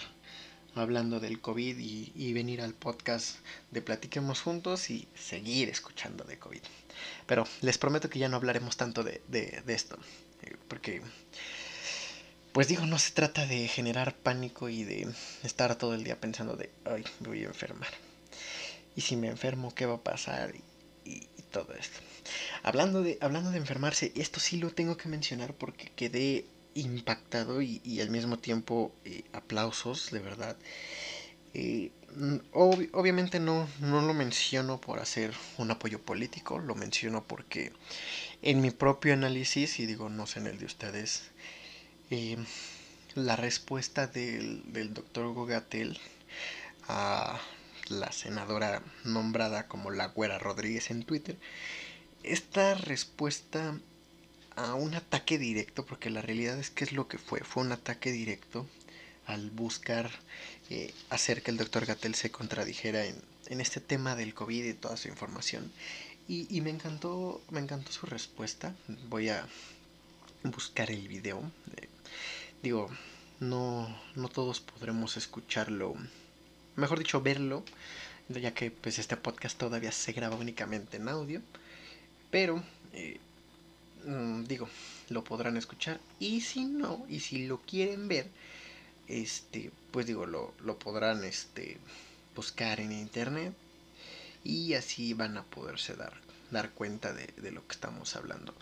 hablando 0.75 1.21
del 1.21 1.41
COVID 1.41 1.79
y, 1.79 2.33
venir 2.33 2.61
al 2.61 2.75
podcast 2.75 3.37
de 3.71 3.81
Platiquemos 3.81 4.41
Juntos 4.41 4.91
y 4.91 5.07
seguir 5.15 5.69
escuchando 5.69 6.25
de 6.25 6.39
COVID. 6.39 6.61
Pero 7.27 7.47
les 7.61 7.79
prometo 7.79 8.11
que 8.11 8.19
ya 8.19 8.29
no 8.29 8.37
hablaremos 8.37 8.77
tanto 8.77 9.05
de, 9.05 9.23
de, 9.29 9.63
esto, 9.69 9.97
eh, 10.43 10.57
porque, 10.69 11.01
pues 12.55 12.69
digo, 12.69 12.87
no 12.87 13.01
se 13.01 13.11
trata 13.11 13.47
de 13.47 13.67
generar 13.67 14.15
pánico 14.15 14.69
y 14.69 14.85
de 14.85 15.09
estar 15.43 15.75
todo 15.75 15.93
el 15.93 16.05
día 16.05 16.21
pensando 16.21 16.55
de, 16.55 16.71
ay, 16.85 17.03
me 17.19 17.27
voy 17.27 17.43
a 17.43 17.49
enfermar. 17.49 17.89
Y 18.95 19.01
si 19.01 19.17
me 19.17 19.27
enfermo, 19.27 19.75
¿qué 19.75 19.87
va 19.87 19.95
a 19.95 20.05
pasar? 20.05 20.55
Y, 21.05 21.27
todo 21.51 21.73
esto. 21.75 21.99
Hablando 22.63 23.03
de, 23.03 23.19
hablando 23.21 23.51
de 23.51 23.59
enfermarse, 23.59 24.13
esto 24.17 24.39
sí 24.41 24.57
lo 24.57 24.71
tengo 24.71 24.97
que 24.97 25.09
mencionar 25.09 25.55
porque 25.55 25.91
quedé 25.95 26.47
impactado 26.75 27.61
y, 27.61 28.01
al 28.01 28.11
mismo 28.11 28.39
tiempo 28.39 28.93
eh, 29.05 29.25
aplausos, 29.33 30.11
de 30.13 30.21
verdad. 30.21 30.57
Eh, 31.55 31.91
mm, 32.17 32.37
obviamente 32.53 33.41
no, 33.41 33.69
no 33.81 34.01
lo 34.01 34.15
menciono 34.15 34.81
por 34.81 35.01
hacer 35.01 35.35
un 35.59 35.73
apoyo 35.73 36.01
político, 36.01 36.61
lo 36.61 36.77
menciono 36.77 37.25
porque 37.25 37.73
en 38.43 38.61
mi 38.61 38.71
propio 38.71 39.13
análisis, 39.13 39.81
y 39.81 39.87
digo 39.87 40.09
no 40.09 40.27
sé 40.27 40.39
en 40.39 40.47
el 40.49 40.59
de 40.59 40.67
ustedes, 40.67 41.31
eh, 42.11 42.37
la 43.15 43.37
respuesta 43.37 44.07
del, 44.07 44.63
del 44.73 44.95
doctor 44.95 45.33
Gogatel 45.33 45.99
a 46.89 47.41
la 47.89 48.13
senadora 48.13 48.83
nombrada 49.05 49.69
como 49.69 49.91
la 49.91 50.09
Güera 50.09 50.39
Rodríguez 50.39 50.91
en 50.91 51.05
Twitter, 51.05 51.37
esta 52.23 52.75
respuesta 52.75 53.79
a 54.57 54.75
un 54.75 54.95
ataque 54.95 55.39
directo, 55.39 55.85
porque 55.85 56.11
la 56.11 56.23
realidad 56.23 56.59
es 56.59 56.71
que 56.71 56.85
es 56.85 56.93
lo 56.93 57.09
que 57.09 57.19
fue, 57.19 57.41
fue 57.41 57.63
un 57.63 57.73
ataque 57.73 58.13
directo 58.13 58.67
al 59.27 59.51
buscar 59.51 60.11
eh, 60.71 60.93
hacer 61.11 61.43
que 61.43 61.51
el 61.51 61.57
doctor 61.57 61.87
Gatel 61.87 62.15
se 62.15 62.31
contradijera 62.31 63.05
en, 63.05 63.17
en, 63.47 63.61
este 63.61 63.81
tema 63.81 64.17
del 64.17 64.35
COVID 64.35 64.65
y 64.65 64.75
toda 64.75 64.97
su 64.97 65.09
información. 65.09 65.71
Y, 66.29 66.47
y, 66.55 66.61
me 66.61 66.71
encantó, 66.71 67.43
me 67.51 67.61
encantó 67.61 67.93
su 67.93 68.07
respuesta. 68.07 68.75
Voy 69.09 69.29
a 69.29 69.47
buscar 70.43 70.91
el 70.91 71.07
video. 71.09 71.43
Eh, 71.77 71.89
digo, 72.63 72.89
no, 73.41 73.95
no 74.15 74.29
todos 74.29 74.61
podremos 74.61 75.17
escucharlo, 75.17 75.95
mejor 76.77 76.99
dicho, 76.99 77.21
verlo, 77.21 77.65
ya 78.29 78.55
que 78.55 78.71
pues 78.71 78.99
este 78.99 79.17
podcast 79.17 79.59
todavía 79.59 79.93
se 79.93 80.13
graba 80.13 80.37
únicamente 80.37 80.97
en 80.97 81.09
audio. 81.09 81.43
Pero 82.31 82.63
eh, 82.93 83.21
Mm, 84.05 84.45
digo, 84.45 84.69
lo 85.09 85.25
podrán 85.25 85.57
escuchar. 85.57 86.01
Y 86.19 86.41
si 86.43 86.65
no, 86.65 87.05
y 87.09 87.21
si 87.21 87.47
lo 87.47 87.59
quieren 87.61 88.09
ver, 88.09 88.29
este, 89.09 89.71
pues 89.91 90.07
digo, 90.07 90.27
lo, 90.27 90.55
lo 90.63 90.79
podrán 90.79 91.25
este, 91.25 91.79
buscar 92.35 92.81
en 92.81 92.93
internet. 92.93 93.55
Y 94.45 94.75
así 94.75 95.15
van 95.15 95.39
a 95.39 95.45
poderse 95.45 95.95
dar, 95.95 96.13
dar 96.51 96.71
cuenta 96.71 97.13
de, 97.15 97.27
de 97.39 97.51
lo 97.51 97.67
que 97.67 97.73
estamos 97.73 98.15
hablando. 98.17 98.55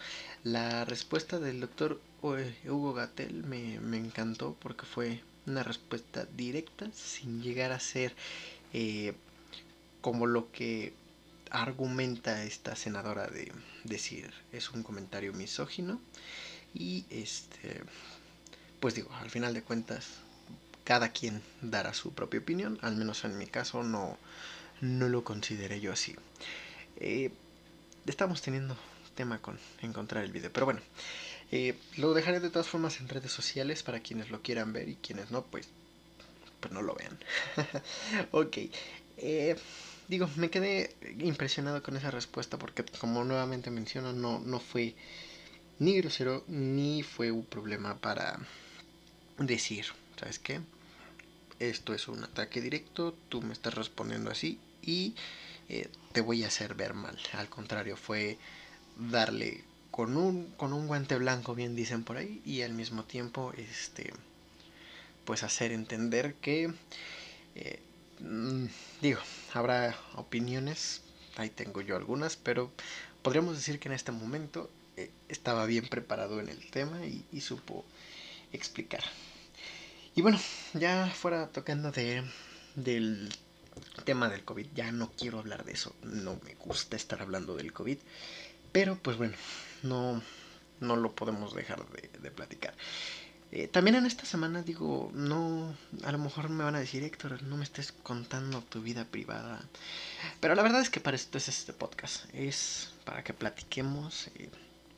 La 0.44 0.84
respuesta 0.84 1.38
del 1.40 1.60
doctor 1.60 2.00
Hugo 2.22 2.94
Gatel 2.94 3.42
me, 3.44 3.80
me, 3.80 3.96
encantó 3.96 4.56
porque 4.60 4.86
fue 4.86 5.20
una 5.46 5.64
respuesta 5.64 6.24
directa, 6.36 6.88
sin 6.94 7.42
llegar 7.42 7.72
a 7.72 7.80
ser 7.80 8.14
eh, 8.72 9.14
como 10.00 10.26
lo 10.26 10.52
que 10.52 10.94
argumenta 11.50 12.44
esta 12.44 12.76
senadora 12.76 13.26
de 13.26 13.52
decir 13.84 14.32
es 14.52 14.70
un 14.70 14.82
comentario 14.82 15.32
misógino 15.34 16.00
y 16.72 17.04
este 17.10 17.82
pues 18.80 18.94
digo 18.94 19.12
al 19.20 19.28
final 19.28 19.52
de 19.52 19.62
cuentas 19.62 20.06
cada 20.84 21.10
quien 21.10 21.42
dará 21.60 21.92
su 21.92 22.14
propia 22.14 22.40
opinión 22.40 22.78
al 22.80 22.96
menos 22.96 23.24
en 23.24 23.36
mi 23.36 23.46
caso 23.46 23.82
no 23.82 24.16
no 24.80 25.08
lo 25.08 25.22
consideré 25.22 25.80
yo 25.80 25.92
así. 25.92 26.16
Eh, 26.96 27.30
estamos 28.06 28.42
teniendo 28.42 28.76
tema 29.14 29.40
con 29.40 29.58
encontrar 29.82 30.24
el 30.24 30.32
video 30.32 30.52
pero 30.52 30.66
bueno 30.66 30.80
eh, 31.52 31.74
lo 31.96 32.14
dejaré 32.14 32.40
de 32.40 32.50
todas 32.50 32.68
formas 32.68 33.00
en 33.00 33.08
redes 33.08 33.30
sociales 33.30 33.82
para 33.82 34.00
quienes 34.00 34.30
lo 34.30 34.42
quieran 34.42 34.72
ver 34.72 34.88
y 34.88 34.96
quienes 34.96 35.30
no 35.30 35.42
pues 35.44 35.68
pues 36.60 36.72
no 36.72 36.82
lo 36.82 36.94
vean 36.94 37.18
ok 38.32 38.58
eh, 39.18 39.56
digo, 40.08 40.28
me 40.36 40.50
quedé 40.50 40.94
impresionado 41.20 41.82
con 41.82 41.96
esa 41.96 42.10
respuesta 42.10 42.58
porque 42.58 42.84
como 42.84 43.24
nuevamente 43.24 43.70
menciono, 43.70 44.12
no, 44.12 44.40
no 44.40 44.60
fue 44.60 44.94
ni 45.78 45.96
grosero 45.96 46.44
ni 46.48 47.02
fue 47.02 47.30
un 47.30 47.44
problema 47.44 47.98
para 47.98 48.38
decir, 49.38 49.86
¿sabes 50.18 50.38
qué? 50.38 50.60
Esto 51.58 51.94
es 51.94 52.08
un 52.08 52.24
ataque 52.24 52.60
directo, 52.60 53.16
tú 53.28 53.42
me 53.42 53.52
estás 53.52 53.74
respondiendo 53.74 54.30
así 54.30 54.58
y 54.82 55.14
eh, 55.68 55.88
te 56.12 56.20
voy 56.20 56.44
a 56.44 56.48
hacer 56.48 56.74
ver 56.74 56.94
mal. 56.94 57.18
Al 57.32 57.48
contrario, 57.48 57.96
fue 57.96 58.38
darle 58.96 59.64
con 59.92 60.16
un, 60.16 60.50
con 60.56 60.72
un 60.72 60.88
guante 60.88 61.16
blanco, 61.16 61.54
bien 61.54 61.76
dicen 61.76 62.02
por 62.02 62.16
ahí, 62.16 62.42
y 62.44 62.62
al 62.62 62.72
mismo 62.72 63.04
tiempo, 63.04 63.52
este, 63.56 64.12
pues 65.24 65.44
hacer 65.44 65.70
entender 65.70 66.34
que 66.34 66.74
eh, 67.54 67.78
Mm, 68.22 68.66
digo, 69.00 69.20
habrá 69.52 69.96
opiniones, 70.14 71.02
ahí 71.36 71.50
tengo 71.50 71.80
yo 71.80 71.96
algunas, 71.96 72.36
pero 72.36 72.70
podríamos 73.22 73.56
decir 73.56 73.80
que 73.80 73.88
en 73.88 73.94
este 73.94 74.12
momento 74.12 74.70
eh, 74.96 75.10
estaba 75.28 75.66
bien 75.66 75.88
preparado 75.88 76.38
en 76.40 76.48
el 76.48 76.70
tema 76.70 77.04
y, 77.04 77.40
supo 77.40 77.84
explicar. 78.52 79.02
Y 80.14 80.22
bueno, 80.22 80.38
ya 80.74 81.08
fuera 81.08 81.48
tocando 81.48 81.90
de, 81.90 82.22
del 82.76 83.28
tema 84.04 84.28
del 84.28 84.44
COVID, 84.44 84.66
ya 84.74 84.92
no 84.92 85.10
quiero 85.10 85.40
hablar 85.40 85.64
de 85.64 85.72
eso, 85.72 85.94
no 86.02 86.38
me 86.44 86.54
gusta 86.54 86.96
estar 86.96 87.22
hablando 87.22 87.56
del 87.56 87.72
COVID, 87.72 87.98
pero 88.70 88.96
pues 88.96 89.16
bueno, 89.16 89.34
no, 89.82 90.22
no 90.80 90.96
lo 90.96 91.14
podemos 91.14 91.54
dejar 91.54 91.86
de, 91.90 92.10
de 92.20 92.30
platicar. 92.30 92.74
Eh, 93.54 93.68
también 93.68 93.96
en 93.96 94.06
esta 94.06 94.24
semana 94.24 94.62
digo, 94.62 95.10
no, 95.12 95.76
a 96.04 96.12
lo 96.12 96.18
mejor 96.18 96.48
me 96.48 96.64
van 96.64 96.74
a 96.74 96.80
decir, 96.80 97.02
Héctor, 97.02 97.42
no 97.42 97.58
me 97.58 97.64
estés 97.64 97.92
contando 97.92 98.62
tu 98.62 98.80
vida 98.80 99.04
privada. 99.04 99.60
Pero 100.40 100.54
la 100.54 100.62
verdad 100.62 100.80
es 100.80 100.88
que 100.88 101.00
para 101.00 101.16
esto 101.16 101.36
es 101.36 101.48
este 101.48 101.74
podcast. 101.74 102.24
Es 102.32 102.94
para 103.04 103.22
que 103.22 103.34
platiquemos. 103.34 104.28
Eh, 104.36 104.48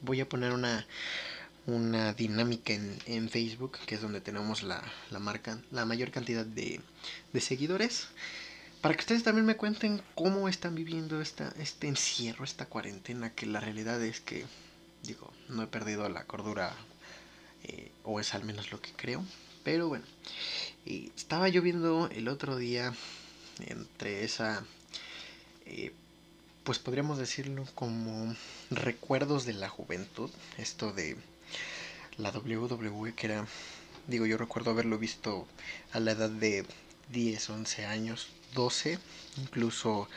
voy 0.02 0.20
a 0.20 0.28
poner 0.28 0.52
una, 0.52 0.86
una 1.66 2.12
dinámica 2.12 2.72
en, 2.72 2.96
en, 3.06 3.28
Facebook, 3.28 3.78
que 3.86 3.96
es 3.96 4.00
donde 4.00 4.20
tenemos 4.20 4.62
la, 4.62 4.84
la 5.10 5.18
marca, 5.18 5.58
la 5.72 5.84
mayor 5.84 6.12
cantidad 6.12 6.46
de, 6.46 6.80
de, 7.32 7.40
seguidores. 7.40 8.06
Para 8.80 8.94
que 8.94 9.00
ustedes 9.00 9.24
también 9.24 9.46
me 9.46 9.56
cuenten 9.56 10.00
cómo 10.14 10.48
están 10.48 10.76
viviendo 10.76 11.20
esta, 11.20 11.52
este 11.58 11.88
encierro, 11.88 12.44
esta 12.44 12.66
cuarentena, 12.66 13.34
que 13.34 13.46
la 13.46 13.58
realidad 13.58 14.00
es 14.00 14.20
que, 14.20 14.44
digo, 15.04 15.32
no 15.48 15.62
he 15.62 15.66
perdido 15.66 16.08
la 16.08 16.24
cordura 16.24 16.74
eh, 17.64 17.92
o 18.02 18.20
es 18.20 18.34
al 18.34 18.44
menos 18.44 18.72
lo 18.72 18.80
que 18.80 18.92
creo. 18.92 19.24
Pero 19.62 19.88
bueno, 19.88 20.04
estaba 20.84 21.48
lloviendo 21.48 22.08
el 22.12 22.28
otro 22.28 22.56
día 22.56 22.92
entre 23.60 24.24
esa, 24.24 24.64
eh, 25.64 25.92
pues 26.64 26.78
podríamos 26.78 27.18
decirlo 27.18 27.66
como 27.74 28.34
recuerdos 28.70 29.46
de 29.46 29.54
la 29.54 29.68
juventud, 29.68 30.30
esto 30.58 30.92
de 30.92 31.16
la 32.18 32.30
WWE 32.30 33.14
que 33.14 33.26
era, 33.26 33.46
digo 34.06 34.26
yo 34.26 34.36
recuerdo 34.36 34.70
haberlo 34.70 34.98
visto 34.98 35.46
a 35.92 36.00
la 36.00 36.12
edad 36.12 36.30
de 36.30 36.66
10, 37.10 37.50
11 37.50 37.86
años, 37.86 38.28
12, 38.54 38.98
incluso 39.38 40.08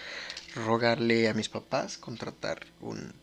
rogarle 0.55 1.29
a 1.29 1.33
mis 1.33 1.49
papás 1.49 1.97
contratar 1.97 2.65
un, 2.81 3.13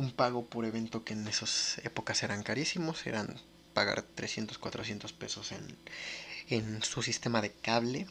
un 0.00 0.12
pago 0.12 0.46
por 0.46 0.64
evento 0.64 1.04
que 1.04 1.12
en 1.12 1.28
esas 1.28 1.78
épocas 1.84 2.22
eran 2.22 2.42
carísimos, 2.42 3.06
eran 3.06 3.36
pagar 3.74 4.02
300, 4.02 4.56
400 4.56 5.12
pesos 5.12 5.52
en, 5.52 5.76
en 6.48 6.82
su 6.82 7.02
sistema 7.02 7.42
de 7.42 7.52
cable 7.52 8.06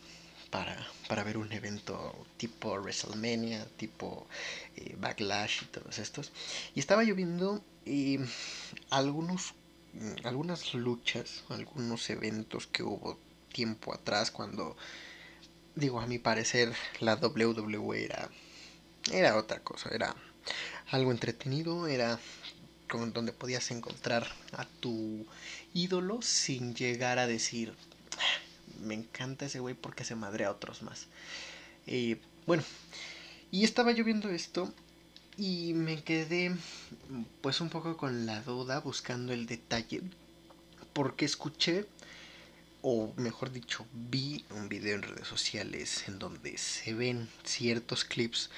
para, 0.52 0.78
para, 1.08 1.24
ver 1.24 1.38
un 1.38 1.52
evento 1.52 2.16
tipo 2.38 2.76
WrestleMania, 2.76 3.66
tipo 3.78 4.28
eh, 4.76 4.96
Backlash 5.00 5.64
y 5.64 5.66
todos 5.66 5.98
estos. 5.98 6.32
Y 6.76 6.80
estaba 6.80 7.04
lloviendo 7.04 7.64
y 7.86 8.20
algunos, 8.92 9.56
mm, 9.94 10.28
algunas 10.28 10.76
luchas, 10.76 11.44
algunos 11.50 12.08
eventos 12.12 12.68
que 12.68 12.84
hubo 12.84 13.18
tiempo 13.52 13.96
atrás 13.96 14.30
cuando, 14.30 14.78
digo, 15.74 16.00
a 16.00 16.06
mi 16.06 16.20
parecer 16.20 16.72
la 17.00 17.16
WWE 17.16 18.06
era, 18.06 18.30
era 19.12 19.38
otra 19.38 19.60
cosa, 19.62 19.90
era 19.90 20.16
algo 20.92 21.12
entretenido, 21.12 21.88
era 21.88 22.20
con 22.90 23.14
donde 23.14 23.32
podías 23.32 23.70
encontrar 23.72 24.28
a 24.54 24.66
tu 24.66 25.26
ídolo 25.74 26.22
sin 26.22 26.74
llegar 26.74 27.20
a 27.20 27.28
decir, 27.28 27.74
ah, 28.18 28.82
me 28.82 28.96
encanta 28.96 29.46
ese 29.46 29.60
güey 29.60 29.76
porque 29.76 30.04
se 30.04 30.16
madre 30.16 30.46
a 30.46 30.52
otros 30.52 30.82
más. 30.82 31.08
Eh, 31.86 32.20
bueno, 32.48 32.64
y 33.52 33.64
estaba 33.64 33.92
yo 33.92 34.04
viendo 34.04 34.30
esto 34.30 34.74
y 35.38 35.74
me 35.74 36.04
quedé 36.04 36.56
pues 37.42 37.62
un 37.62 37.70
poco 37.70 37.96
con 37.96 38.26
la 38.26 38.42
duda 38.42 38.80
buscando 38.80 39.34
el 39.34 39.46
detalle 39.46 40.02
porque 40.94 41.26
escuché 41.26 41.86
o 42.82 43.14
mejor 43.18 43.52
dicho, 43.52 43.86
vi 43.94 44.46
un 44.52 44.70
video 44.70 44.96
en 44.96 45.04
redes 45.04 45.28
sociales 45.28 46.08
en 46.08 46.18
donde 46.18 46.58
se 46.58 46.94
ven 46.94 47.28
ciertos 47.44 48.06
clips 48.06 48.50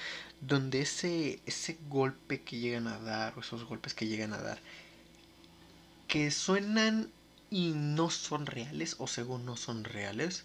donde 0.42 0.82
ese, 0.82 1.40
ese 1.46 1.78
golpe 1.88 2.42
que 2.42 2.58
llegan 2.58 2.88
a 2.88 2.98
dar, 2.98 3.32
o 3.38 3.40
esos 3.40 3.64
golpes 3.64 3.94
que 3.94 4.08
llegan 4.08 4.32
a 4.34 4.38
dar, 4.38 4.58
que 6.08 6.30
suenan 6.30 7.10
y 7.48 7.72
no 7.74 8.10
son 8.10 8.46
reales, 8.46 8.96
o 8.98 9.06
según 9.06 9.46
no 9.46 9.56
son 9.56 9.84
reales, 9.84 10.44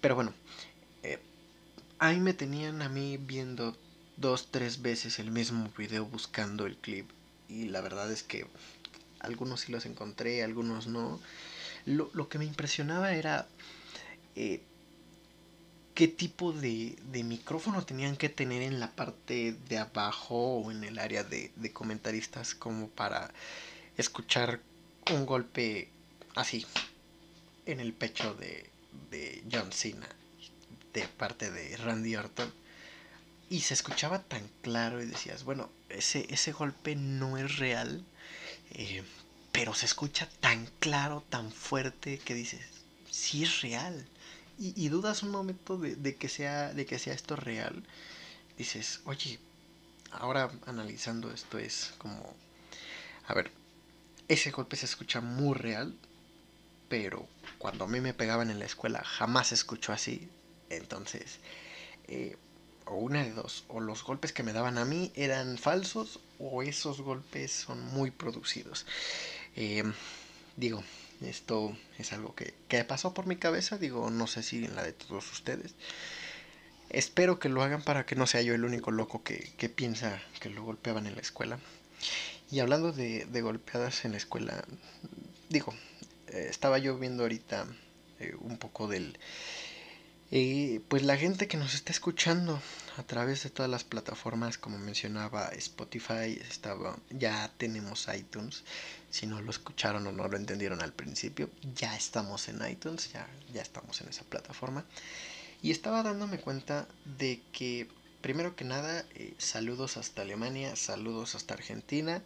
pero 0.00 0.14
bueno, 0.14 0.34
eh, 1.02 1.18
ahí 1.98 2.20
me 2.20 2.34
tenían 2.34 2.82
a 2.82 2.88
mí 2.88 3.16
viendo 3.16 3.76
dos, 4.18 4.48
tres 4.50 4.82
veces 4.82 5.18
el 5.18 5.30
mismo 5.30 5.72
video 5.76 6.04
buscando 6.04 6.66
el 6.66 6.76
clip, 6.76 7.08
y 7.48 7.68
la 7.68 7.80
verdad 7.80 8.12
es 8.12 8.22
que 8.22 8.46
algunos 9.20 9.62
sí 9.62 9.72
los 9.72 9.86
encontré, 9.86 10.44
algunos 10.44 10.86
no. 10.86 11.18
Lo, 11.86 12.10
lo 12.12 12.28
que 12.28 12.38
me 12.38 12.44
impresionaba 12.44 13.14
era 13.14 13.48
eh, 14.36 14.60
qué 15.98 16.06
tipo 16.06 16.52
de, 16.52 16.96
micrófono 17.24 17.84
tenían 17.84 18.14
que 18.14 18.28
tener 18.28 18.62
en 18.62 18.78
la 18.78 18.92
parte 18.92 19.56
de 19.68 19.78
abajo 19.78 20.58
o 20.58 20.70
en 20.70 20.84
el 20.84 20.96
área 20.96 21.24
de, 21.24 21.50
comentaristas 21.72 22.54
como 22.54 22.86
para 22.86 23.32
escuchar 23.96 24.60
un 25.10 25.26
golpe 25.26 25.88
así 26.36 26.64
en 27.66 27.80
el 27.80 27.92
pecho 27.94 28.32
de, 28.34 28.70
John 29.50 29.72
Cena 29.72 30.08
de 30.92 31.08
parte 31.08 31.50
de 31.50 31.76
Randy 31.78 32.14
Orton 32.14 32.52
y 33.50 33.62
se 33.62 33.74
escuchaba 33.74 34.22
tan 34.22 34.48
claro 34.62 35.02
y 35.02 35.06
decías 35.06 35.42
bueno 35.42 35.68
ese, 35.88 36.32
ese 36.32 36.52
golpe 36.52 36.94
no 36.94 37.38
es 37.38 37.56
real 37.56 38.04
eh, 38.70 39.02
pero 39.50 39.74
se 39.74 39.86
escucha 39.86 40.28
tan 40.38 40.66
claro 40.78 41.24
tan 41.28 41.50
fuerte 41.50 42.18
que 42.18 42.34
dices 42.34 42.60
sí 43.10 43.42
es 43.42 43.62
real 43.62 44.06
y, 44.58 44.88
dudas 44.88 45.22
un 45.22 45.30
momento 45.30 45.78
de, 45.78 46.16
que 46.16 46.28
sea, 46.28 46.72
de 46.74 46.84
que 46.84 46.98
sea 46.98 47.14
esto 47.14 47.36
real, 47.36 47.84
dices, 48.56 49.00
oye, 49.04 49.38
ahora 50.10 50.50
analizando 50.66 51.30
esto 51.30 51.58
es 51.58 51.94
como, 51.98 52.34
a 53.26 53.34
ver, 53.34 53.52
ese 54.26 54.50
golpe 54.50 54.76
se 54.76 54.86
escucha 54.86 55.20
muy 55.20 55.54
real, 55.54 55.94
pero 56.88 57.26
cuando 57.58 57.84
a 57.84 57.88
mí 57.88 58.00
me 58.00 58.14
pegaban 58.14 58.50
en 58.50 58.58
la 58.58 58.64
escuela 58.64 59.02
jamás 59.04 59.48
se 59.48 59.54
escuchó 59.54 59.92
así, 59.92 60.28
entonces, 60.70 61.38
eh, 62.08 62.36
o 62.86 62.96
una 62.96 63.22
de 63.22 63.32
dos, 63.32 63.64
o 63.68 63.80
los 63.80 64.02
golpes 64.02 64.32
que 64.32 64.42
me 64.42 64.52
daban 64.52 64.78
a 64.78 64.84
mí 64.84 65.12
eran 65.14 65.56
falsos, 65.58 66.20
o 66.38 66.62
esos 66.62 67.00
golpes 67.00 67.52
son 67.52 67.80
muy 67.80 68.10
producidos. 68.10 68.86
Eh, 69.56 69.84
digo, 70.56 70.82
esto 71.20 71.76
es 71.98 72.12
algo 72.12 72.34
que, 72.34 72.84
pasó 72.84 73.14
por 73.14 73.26
mi 73.26 73.36
cabeza, 73.36 73.78
digo, 73.78 74.10
no 74.10 74.26
sé 74.26 74.42
si 74.42 74.64
en 74.64 74.76
la 74.76 74.82
de 74.82 74.92
todos 74.92 75.30
ustedes. 75.32 75.74
Espero 76.90 77.38
que 77.38 77.48
lo 77.48 77.62
hagan 77.62 77.82
para 77.82 78.06
que 78.06 78.16
no 78.16 78.26
sea 78.26 78.40
yo 78.42 78.54
el 78.54 78.64
único 78.64 78.90
loco 78.90 79.22
que, 79.22 79.68
piensa 79.68 80.22
que 80.40 80.48
lo 80.48 80.62
golpeaban 80.62 81.06
en 81.06 81.14
la 81.14 81.20
escuela. 81.20 81.58
Y 82.50 82.60
hablando 82.60 82.92
de, 82.92 83.26
golpeadas 83.42 84.04
en 84.04 84.12
la 84.12 84.18
escuela, 84.18 84.64
digo, 85.48 85.74
eh, 86.28 86.46
estaba 86.48 86.78
yo 86.78 86.98
viendo 86.98 87.24
ahorita 87.24 87.66
eh, 88.20 88.34
un 88.40 88.58
poco 88.58 88.88
del... 88.88 89.18
Eh, 90.30 90.80
pues 90.88 91.02
la 91.02 91.16
gente 91.16 91.48
que 91.48 91.56
nos 91.56 91.74
está 91.74 91.90
escuchando 91.90 92.60
a 92.98 93.04
través 93.04 93.44
de 93.44 93.50
todas 93.50 93.70
las 93.70 93.84
plataformas, 93.84 94.58
como 94.58 94.76
mencionaba 94.76 95.48
Spotify, 95.50 96.40
estaba, 96.50 96.98
ya 97.10 97.50
tenemos 97.56 98.08
iTunes. 98.14 98.64
Si 99.10 99.26
no 99.26 99.40
lo 99.40 99.50
escucharon 99.50 100.06
o 100.06 100.12
no 100.12 100.26
lo 100.26 100.36
entendieron 100.36 100.82
al 100.82 100.92
principio, 100.92 101.48
ya 101.74 101.96
estamos 101.96 102.48
en 102.48 102.60
iTunes, 102.68 103.12
ya, 103.12 103.28
ya 103.52 103.62
estamos 103.62 104.00
en 104.00 104.08
esa 104.08 104.24
plataforma. 104.24 104.84
Y 105.62 105.70
estaba 105.70 106.02
dándome 106.02 106.38
cuenta 106.38 106.88
de 107.04 107.40
que, 107.52 107.88
primero 108.20 108.56
que 108.56 108.64
nada, 108.64 109.04
eh, 109.14 109.34
saludos 109.38 109.96
hasta 109.96 110.22
Alemania, 110.22 110.74
saludos 110.74 111.36
hasta 111.36 111.54
Argentina, 111.54 112.22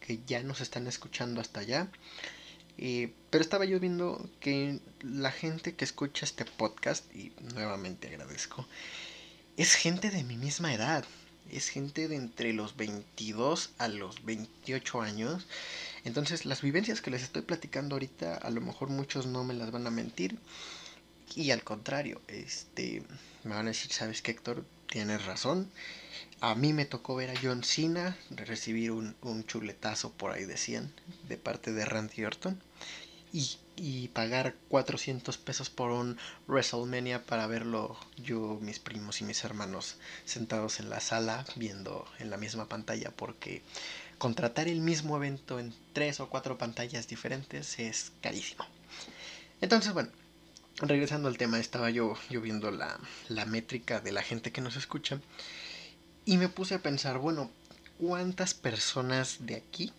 que 0.00 0.20
ya 0.26 0.42
nos 0.42 0.60
están 0.60 0.88
escuchando 0.88 1.40
hasta 1.40 1.60
allá. 1.60 1.88
Eh, 2.78 3.12
pero 3.30 3.42
estaba 3.42 3.64
yo 3.64 3.80
viendo 3.80 4.28
que 4.40 4.80
la 5.00 5.30
gente 5.30 5.74
que 5.74 5.84
escucha 5.84 6.24
este 6.24 6.44
podcast, 6.44 7.14
y 7.14 7.32
nuevamente 7.54 8.08
agradezco, 8.08 8.66
es 9.56 9.74
gente 9.74 10.10
de 10.10 10.22
mi 10.24 10.36
misma 10.36 10.74
edad. 10.74 11.04
Es 11.50 11.68
gente 11.68 12.08
de 12.08 12.16
entre 12.16 12.52
los 12.52 12.76
22 12.76 13.70
a 13.78 13.88
los 13.88 14.24
28 14.24 15.00
años. 15.00 15.46
Entonces 16.04 16.44
las 16.44 16.60
vivencias 16.60 17.00
que 17.00 17.10
les 17.10 17.22
estoy 17.22 17.42
platicando 17.42 17.94
ahorita, 17.94 18.36
a 18.36 18.50
lo 18.50 18.60
mejor 18.60 18.90
muchos 18.90 19.26
no 19.26 19.44
me 19.44 19.54
las 19.54 19.70
van 19.70 19.86
a 19.86 19.90
mentir. 19.90 20.38
Y 21.34 21.50
al 21.50 21.62
contrario, 21.62 22.20
este, 22.28 23.02
me 23.44 23.54
van 23.54 23.66
a 23.66 23.70
decir, 23.70 23.92
¿sabes 23.92 24.22
qué, 24.22 24.32
Héctor? 24.32 24.64
Tienes 24.88 25.24
razón. 25.24 25.70
A 26.40 26.54
mí 26.54 26.72
me 26.72 26.84
tocó 26.84 27.14
ver 27.14 27.30
a 27.30 27.40
John 27.40 27.64
Cena 27.64 28.16
recibir 28.30 28.90
un, 28.90 29.16
un 29.22 29.44
chuletazo, 29.46 30.12
por 30.12 30.32
ahí 30.32 30.44
decían, 30.44 30.92
de 31.28 31.36
parte 31.36 31.72
de 31.72 31.84
Randy 31.84 32.24
Orton. 32.24 32.60
Y 33.32 33.58
y 33.76 34.08
pagar 34.08 34.54
400 34.68 35.36
pesos 35.38 35.70
por 35.70 35.90
un 35.90 36.18
WrestleMania 36.48 37.24
para 37.24 37.46
verlo 37.46 37.96
yo, 38.16 38.58
mis 38.60 38.78
primos 38.78 39.20
y 39.20 39.24
mis 39.24 39.44
hermanos 39.44 39.96
sentados 40.24 40.80
en 40.80 40.90
la 40.90 41.00
sala 41.00 41.44
viendo 41.56 42.06
en 42.18 42.30
la 42.30 42.38
misma 42.38 42.68
pantalla 42.68 43.10
porque 43.14 43.62
contratar 44.18 44.68
el 44.68 44.80
mismo 44.80 45.16
evento 45.16 45.60
en 45.60 45.74
tres 45.92 46.20
o 46.20 46.28
cuatro 46.28 46.56
pantallas 46.56 47.06
diferentes 47.06 47.78
es 47.78 48.12
carísimo. 48.22 48.64
Entonces, 49.60 49.92
bueno, 49.92 50.10
regresando 50.78 51.28
al 51.28 51.38
tema, 51.38 51.58
estaba 51.58 51.90
yo, 51.90 52.14
yo 52.30 52.40
viendo 52.40 52.70
la, 52.70 52.98
la 53.28 53.44
métrica 53.44 54.00
de 54.00 54.12
la 54.12 54.22
gente 54.22 54.52
que 54.52 54.60
nos 54.60 54.76
escucha 54.76 55.20
y 56.24 56.38
me 56.38 56.48
puse 56.48 56.74
a 56.74 56.82
pensar, 56.82 57.18
bueno, 57.18 57.50
¿cuántas 57.98 58.54
personas 58.54 59.38
de 59.40 59.56
aquí 59.56 59.92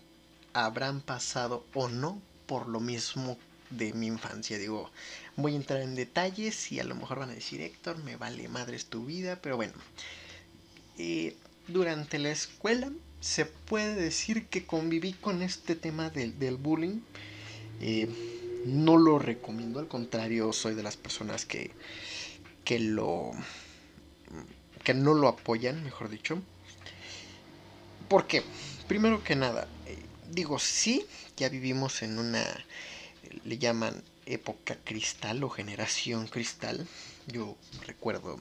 habrán 0.52 1.00
pasado 1.00 1.64
o 1.74 1.88
no 1.88 2.20
por 2.46 2.68
lo 2.68 2.80
mismo 2.80 3.38
de 3.70 3.92
mi 3.92 4.06
infancia. 4.06 4.58
Digo, 4.58 4.90
voy 5.36 5.54
a 5.54 5.56
entrar 5.56 5.80
en 5.80 5.94
detalles 5.94 6.72
y 6.72 6.80
a 6.80 6.84
lo 6.84 6.94
mejor 6.94 7.18
van 7.18 7.30
a 7.30 7.34
decir, 7.34 7.60
Héctor, 7.60 7.98
me 8.04 8.16
vale 8.16 8.48
madres 8.48 8.86
tu 8.86 9.04
vida, 9.04 9.40
pero 9.40 9.56
bueno. 9.56 9.74
Eh, 10.98 11.36
durante 11.68 12.18
la 12.18 12.30
escuela 12.30 12.90
se 13.20 13.44
puede 13.44 13.94
decir 13.94 14.46
que 14.46 14.66
conviví 14.66 15.12
con 15.12 15.42
este 15.42 15.74
tema 15.74 16.10
del, 16.10 16.38
del 16.38 16.56
bullying. 16.56 17.00
Eh, 17.80 18.08
no 18.66 18.96
lo 18.96 19.18
recomiendo, 19.18 19.78
al 19.78 19.88
contrario, 19.88 20.52
soy 20.52 20.74
de 20.74 20.82
las 20.82 20.96
personas 20.96 21.44
que, 21.46 21.70
que 22.64 22.78
lo 22.80 23.32
que 24.84 24.94
no 24.94 25.14
lo 25.14 25.28
apoyan, 25.28 25.84
mejor 25.84 26.08
dicho. 26.08 26.40
porque 28.08 28.42
Primero 28.88 29.22
que 29.22 29.36
nada, 29.36 29.68
eh, 29.84 29.98
digo, 30.30 30.58
sí, 30.58 31.04
ya 31.36 31.50
vivimos 31.50 32.02
en 32.02 32.18
una 32.18 32.42
le 33.44 33.58
llaman 33.58 34.02
época 34.26 34.76
cristal 34.84 35.42
o 35.44 35.50
generación 35.50 36.26
cristal. 36.28 36.86
Yo 37.26 37.56
recuerdo 37.86 38.40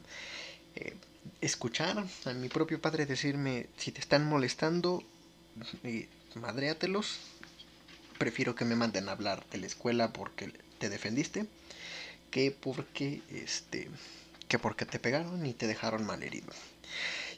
eh, 0.75 0.95
escuchar 1.41 2.05
a 2.25 2.33
mi 2.33 2.49
propio 2.49 2.81
padre 2.81 3.05
decirme, 3.05 3.67
si 3.77 3.91
te 3.91 3.99
están 3.99 4.25
molestando, 4.25 5.03
eh, 5.83 6.07
madréatelos. 6.35 7.19
Prefiero 8.17 8.55
que 8.55 8.65
me 8.65 8.75
manden 8.75 9.09
a 9.09 9.11
hablar 9.11 9.45
de 9.51 9.59
la 9.59 9.67
escuela 9.67 10.11
porque 10.11 10.51
te 10.79 10.89
defendiste 10.89 11.45
que 12.31 12.51
porque 12.51 13.21
este 13.29 13.89
que 14.47 14.59
porque 14.59 14.85
te 14.85 14.99
pegaron 14.99 15.45
y 15.45 15.53
te 15.53 15.67
dejaron 15.67 16.05
mal 16.05 16.23
herido. 16.23 16.47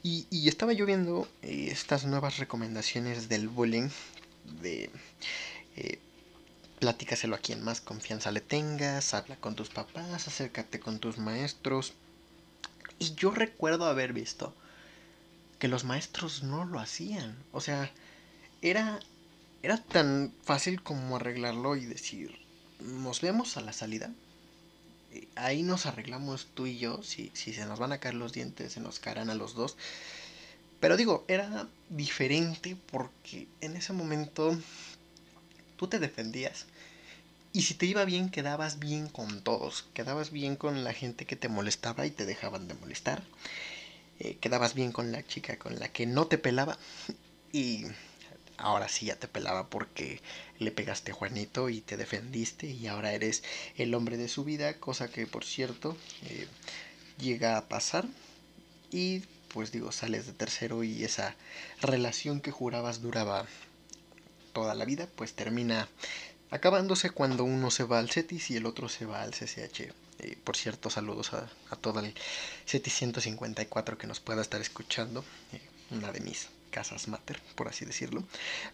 Y, 0.02 0.48
estaba 0.48 0.72
yo 0.72 0.86
viendo 0.86 1.28
eh, 1.42 1.68
estas 1.70 2.06
nuevas 2.06 2.38
recomendaciones 2.38 3.28
del 3.28 3.48
bullying 3.48 3.90
de 4.62 4.90
eh, 5.76 5.98
platícaselo 6.80 7.36
a 7.36 7.40
quien 7.40 7.62
más 7.62 7.80
confianza 7.80 8.32
le 8.32 8.40
tengas, 8.40 9.14
habla 9.14 9.36
con 9.36 9.54
tus 9.54 9.68
papás, 9.68 10.26
acércate 10.26 10.80
con 10.80 10.98
tus 10.98 11.18
maestros. 11.18 11.92
Y 12.98 13.14
yo 13.14 13.30
recuerdo 13.30 13.84
haber 13.84 14.12
visto 14.12 14.54
que 15.58 15.68
los 15.68 15.84
maestros 15.84 16.42
no 16.42 16.64
lo 16.64 16.80
hacían. 16.80 17.36
O 17.52 17.60
sea, 17.60 17.90
era, 18.62 18.98
era 19.62 19.76
tan 19.76 20.32
fácil 20.42 20.82
como 20.82 21.16
arreglarlo 21.16 21.76
y 21.76 21.84
decir, 21.84 22.34
nos 22.80 23.20
vemos 23.20 23.58
a 23.58 23.60
la 23.60 23.74
salida. 23.74 24.10
Ahí 25.36 25.62
nos 25.62 25.84
arreglamos 25.84 26.48
tú 26.54 26.66
y 26.66 26.78
yo. 26.78 27.02
Si, 27.02 27.30
si 27.34 27.52
se 27.52 27.66
nos 27.66 27.78
van 27.78 27.92
a 27.92 27.98
caer 27.98 28.14
los 28.14 28.32
dientes, 28.32 28.72
se 28.72 28.80
nos 28.80 29.00
caerán 29.00 29.28
a 29.28 29.34
los 29.34 29.54
dos. 29.54 29.76
Pero 30.80 30.96
digo, 30.96 31.26
era 31.28 31.68
diferente 31.90 32.74
porque 32.90 33.48
en 33.60 33.76
ese 33.76 33.92
momento 33.92 34.58
tú 35.80 35.88
te 35.88 35.98
defendías. 35.98 36.66
Y 37.54 37.62
si 37.62 37.72
te 37.72 37.86
iba 37.86 38.04
bien, 38.04 38.28
quedabas 38.28 38.78
bien 38.78 39.08
con 39.08 39.40
todos. 39.40 39.86
Quedabas 39.94 40.30
bien 40.30 40.54
con 40.54 40.84
la 40.84 40.92
gente 40.92 41.24
que 41.24 41.36
te 41.36 41.48
molestaba 41.48 42.04
y 42.04 42.10
te 42.10 42.26
dejaban 42.26 42.68
de 42.68 42.74
molestar. 42.74 43.22
Eh, 44.18 44.36
quedabas 44.42 44.74
bien 44.74 44.92
con 44.92 45.10
la 45.10 45.26
chica 45.26 45.58
con 45.58 45.78
la 45.78 45.88
que 45.88 46.04
no 46.04 46.26
te 46.26 46.36
pelaba. 46.36 46.76
Y 47.50 47.86
ahora 48.58 48.90
sí 48.90 49.06
ya 49.06 49.16
te 49.16 49.26
pelaba 49.26 49.70
porque 49.70 50.20
le 50.58 50.70
pegaste 50.70 51.12
a 51.12 51.14
Juanito 51.14 51.70
y 51.70 51.80
te 51.80 51.96
defendiste 51.96 52.66
y 52.66 52.86
ahora 52.86 53.14
eres 53.14 53.42
el 53.76 53.94
hombre 53.94 54.18
de 54.18 54.28
su 54.28 54.44
vida, 54.44 54.74
cosa 54.74 55.10
que 55.10 55.26
por 55.26 55.46
cierto 55.46 55.96
eh, 56.28 56.46
llega 57.18 57.56
a 57.56 57.68
pasar 57.68 58.04
y 58.90 59.20
pues 59.48 59.72
digo, 59.72 59.92
sales 59.92 60.26
de 60.26 60.34
tercero 60.34 60.84
y 60.84 61.04
esa 61.04 61.34
relación 61.80 62.42
que 62.42 62.50
jurabas 62.50 63.00
duraba 63.00 63.46
toda 64.52 64.74
la 64.74 64.84
vida, 64.84 65.08
pues 65.16 65.34
termina 65.34 65.88
acabándose 66.50 67.10
cuando 67.10 67.44
uno 67.44 67.70
se 67.70 67.84
va 67.84 67.98
al 67.98 68.10
CETIS 68.10 68.50
y 68.50 68.56
el 68.56 68.66
otro 68.66 68.88
se 68.88 69.06
va 69.06 69.22
al 69.22 69.30
CCH. 69.30 69.92
Eh, 70.20 70.36
por 70.44 70.56
cierto, 70.56 70.90
saludos 70.90 71.32
a, 71.32 71.48
todo 71.76 72.00
el 72.00 72.14
CETIS 72.66 72.94
154 72.94 73.96
que 73.96 74.06
nos 74.06 74.20
pueda 74.20 74.42
estar 74.42 74.60
escuchando, 74.60 75.24
eh, 75.52 75.60
una 75.90 76.12
de 76.12 76.20
mis 76.20 76.48
casas 76.70 77.08
mater, 77.08 77.40
por 77.54 77.68
así 77.68 77.84
decirlo. 77.84 78.22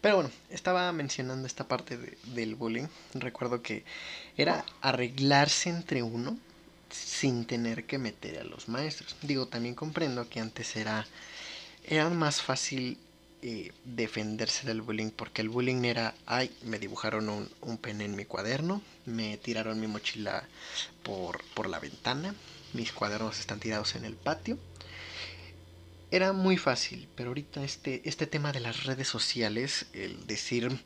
Pero 0.00 0.16
bueno, 0.16 0.30
estaba 0.50 0.92
mencionando 0.92 1.46
esta 1.46 1.66
parte 1.66 1.98
del 2.24 2.54
bullying. 2.54 2.88
Recuerdo 3.14 3.62
que 3.62 3.84
era 4.36 4.64
arreglarse 4.82 5.70
entre 5.70 6.02
uno 6.02 6.36
sin 6.90 7.46
tener 7.46 7.84
que 7.84 7.98
meter 7.98 8.38
a 8.38 8.44
los 8.44 8.68
maestros. 8.68 9.16
Digo, 9.22 9.46
también 9.46 9.74
comprendo 9.74 10.28
que 10.28 10.40
antes 10.40 10.76
era, 10.76 11.06
era 11.84 12.08
más 12.10 12.42
fácil 12.42 12.98
defenderse 13.84 14.66
del 14.66 14.82
bullying 14.82 15.10
porque 15.10 15.42
el 15.42 15.48
bullying 15.48 15.84
era, 15.84 16.14
ay, 16.26 16.50
me 16.62 16.78
dibujaron 16.78 17.28
un, 17.28 17.48
un 17.60 17.78
pen 17.78 18.00
en 18.00 18.16
mi 18.16 18.24
cuaderno, 18.24 18.82
me 19.04 19.36
tiraron 19.36 19.80
mi 19.80 19.86
mochila 19.86 20.46
por, 21.02 21.44
por 21.54 21.68
la 21.68 21.78
ventana, 21.78 22.34
mis 22.72 22.92
cuadernos 22.92 23.38
están 23.38 23.60
tirados 23.60 23.94
en 23.94 24.04
el 24.04 24.14
patio. 24.14 24.58
Era 26.10 26.32
muy 26.32 26.56
fácil, 26.56 27.08
pero 27.14 27.30
ahorita 27.30 27.64
este, 27.64 28.02
este 28.08 28.26
tema 28.26 28.52
de 28.52 28.60
las 28.60 28.84
redes 28.84 29.08
sociales, 29.08 29.86
el 29.92 30.26
decir, 30.26 30.78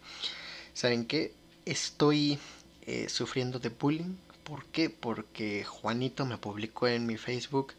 ¿saben 0.74 1.06
qué? 1.06 1.34
Estoy 1.66 2.38
eh, 2.86 3.08
sufriendo 3.08 3.58
de 3.58 3.68
bullying, 3.68 4.16
¿Por 4.50 4.64
qué? 4.66 4.90
Porque 4.90 5.62
Juanito 5.62 6.26
me 6.26 6.36
publicó 6.36 6.88
en 6.88 7.06
mi 7.06 7.16
Facebook 7.16 7.74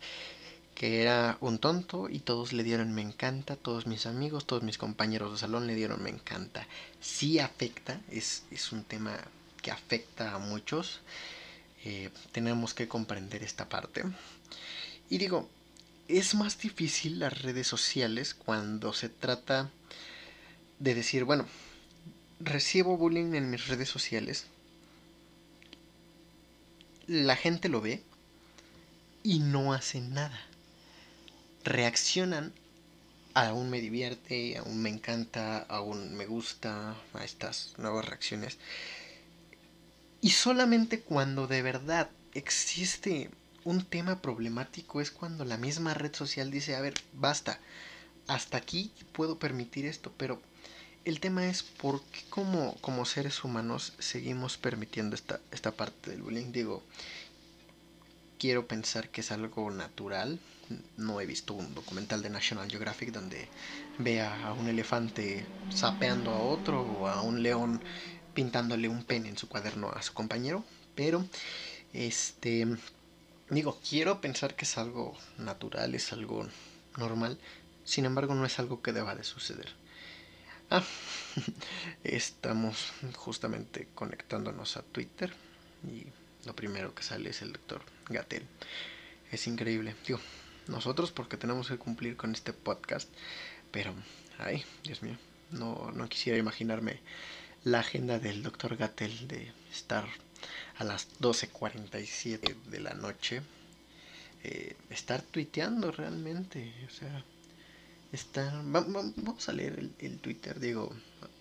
que 0.81 1.03
era 1.03 1.37
un 1.41 1.59
tonto 1.59 2.09
y 2.09 2.17
todos 2.17 2.53
le 2.53 2.63
dieron 2.63 2.91
me 2.91 3.03
encanta, 3.03 3.55
todos 3.55 3.85
mis 3.85 4.07
amigos, 4.07 4.47
todos 4.47 4.63
mis 4.63 4.79
compañeros 4.79 5.31
de 5.31 5.37
salón 5.37 5.67
le 5.67 5.75
dieron 5.75 6.01
me 6.01 6.09
encanta. 6.09 6.65
Sí 6.99 7.37
afecta, 7.37 8.01
es, 8.09 8.45
es 8.49 8.71
un 8.71 8.83
tema 8.83 9.15
que 9.61 9.69
afecta 9.69 10.33
a 10.33 10.39
muchos. 10.39 11.01
Eh, 11.85 12.09
tenemos 12.31 12.73
que 12.73 12.87
comprender 12.87 13.43
esta 13.43 13.69
parte. 13.69 14.05
Y 15.07 15.19
digo, 15.19 15.47
es 16.07 16.33
más 16.33 16.57
difícil 16.57 17.19
las 17.19 17.43
redes 17.43 17.67
sociales 17.67 18.33
cuando 18.33 18.91
se 18.91 19.09
trata 19.09 19.69
de 20.79 20.95
decir, 20.95 21.25
bueno, 21.25 21.45
recibo 22.39 22.97
bullying 22.97 23.35
en 23.35 23.51
mis 23.51 23.67
redes 23.67 23.89
sociales, 23.89 24.47
la 27.05 27.35
gente 27.35 27.69
lo 27.69 27.81
ve 27.81 28.01
y 29.21 29.41
no 29.41 29.73
hacen 29.73 30.15
nada. 30.15 30.47
Reaccionan 31.63 32.53
aún 33.33 33.69
me 33.69 33.79
divierte, 33.79 34.57
aún 34.57 34.81
me 34.81 34.89
encanta, 34.89 35.59
aún 35.69 36.15
me 36.15 36.25
gusta 36.25 36.95
a 37.13 37.23
estas 37.23 37.73
nuevas 37.77 38.05
reacciones. 38.05 38.57
Y 40.21 40.31
solamente 40.31 41.01
cuando 41.01 41.47
de 41.47 41.61
verdad 41.61 42.09
existe 42.33 43.29
un 43.63 43.83
tema 43.85 44.21
problemático 44.21 45.01
es 45.01 45.11
cuando 45.11 45.45
la 45.45 45.57
misma 45.57 45.93
red 45.93 46.13
social 46.13 46.51
dice, 46.51 46.75
a 46.75 46.81
ver, 46.81 46.93
basta, 47.13 47.59
hasta 48.27 48.57
aquí 48.57 48.91
puedo 49.13 49.37
permitir 49.37 49.85
esto, 49.85 50.11
pero 50.17 50.41
el 51.05 51.19
tema 51.19 51.47
es 51.47 51.63
por 51.63 52.01
qué 52.03 52.21
como, 52.29 52.75
como 52.81 53.05
seres 53.05 53.43
humanos 53.43 53.93
seguimos 53.99 54.57
permitiendo 54.57 55.15
esta, 55.15 55.39
esta 55.51 55.71
parte 55.71 56.11
del 56.11 56.21
bullying. 56.21 56.51
Digo, 56.51 56.83
quiero 58.37 58.67
pensar 58.67 59.09
que 59.09 59.21
es 59.21 59.31
algo 59.31 59.71
natural. 59.71 60.39
No 60.97 61.21
he 61.21 61.25
visto 61.25 61.53
un 61.53 61.73
documental 61.73 62.21
de 62.21 62.29
National 62.29 62.69
Geographic 62.69 63.11
donde 63.11 63.47
vea 63.97 64.47
a 64.47 64.53
un 64.53 64.67
elefante 64.67 65.45
sapeando 65.69 66.31
a 66.31 66.39
otro 66.39 66.81
o 66.81 67.07
a 67.07 67.21
un 67.21 67.43
león 67.43 67.81
pintándole 68.33 68.87
un 68.87 69.03
pen 69.03 69.25
en 69.25 69.37
su 69.37 69.47
cuaderno 69.47 69.89
a 69.91 70.01
su 70.01 70.13
compañero. 70.13 70.63
Pero, 70.95 71.25
este, 71.93 72.67
digo, 73.49 73.79
quiero 73.87 74.21
pensar 74.21 74.55
que 74.55 74.65
es 74.65 74.77
algo 74.77 75.17
natural, 75.37 75.95
es 75.95 76.11
algo 76.13 76.47
normal. 76.97 77.37
Sin 77.83 78.05
embargo, 78.05 78.35
no 78.35 78.45
es 78.45 78.59
algo 78.59 78.81
que 78.81 78.93
deba 78.93 79.15
de 79.15 79.23
suceder. 79.23 79.69
Ah, 80.69 80.83
estamos 82.03 82.93
justamente 83.15 83.87
conectándonos 83.93 84.77
a 84.77 84.83
Twitter 84.83 85.33
y 85.83 86.05
lo 86.45 86.55
primero 86.55 86.95
que 86.95 87.03
sale 87.03 87.29
es 87.29 87.41
el 87.41 87.51
doctor 87.51 87.81
Gatel. 88.09 88.45
Es 89.31 89.47
increíble. 89.47 89.95
Digo, 90.05 90.19
nosotros 90.71 91.11
porque 91.11 91.37
tenemos 91.37 91.67
que 91.67 91.77
cumplir 91.77 92.17
con 92.17 92.31
este 92.33 92.53
podcast, 92.53 93.09
pero, 93.71 93.93
ay, 94.39 94.63
Dios 94.83 95.03
mío, 95.03 95.17
no, 95.51 95.91
no 95.91 96.09
quisiera 96.09 96.39
imaginarme 96.39 96.99
la 97.63 97.79
agenda 97.79 98.17
del 98.19 98.41
doctor 98.41 98.77
Gatel 98.77 99.27
de 99.27 99.51
estar 99.71 100.07
a 100.77 100.83
las 100.83 101.07
12.47 101.19 102.55
de 102.63 102.79
la 102.79 102.93
noche, 102.93 103.41
eh, 104.43 104.75
estar 104.89 105.21
tuiteando 105.21 105.91
realmente, 105.91 106.73
o 106.87 106.89
sea 106.89 107.23
Está, 108.11 108.61
vamos 108.65 109.47
a 109.47 109.53
leer 109.53 109.89
el, 109.99 110.19
Twitter, 110.19 110.59
digo, 110.59 110.93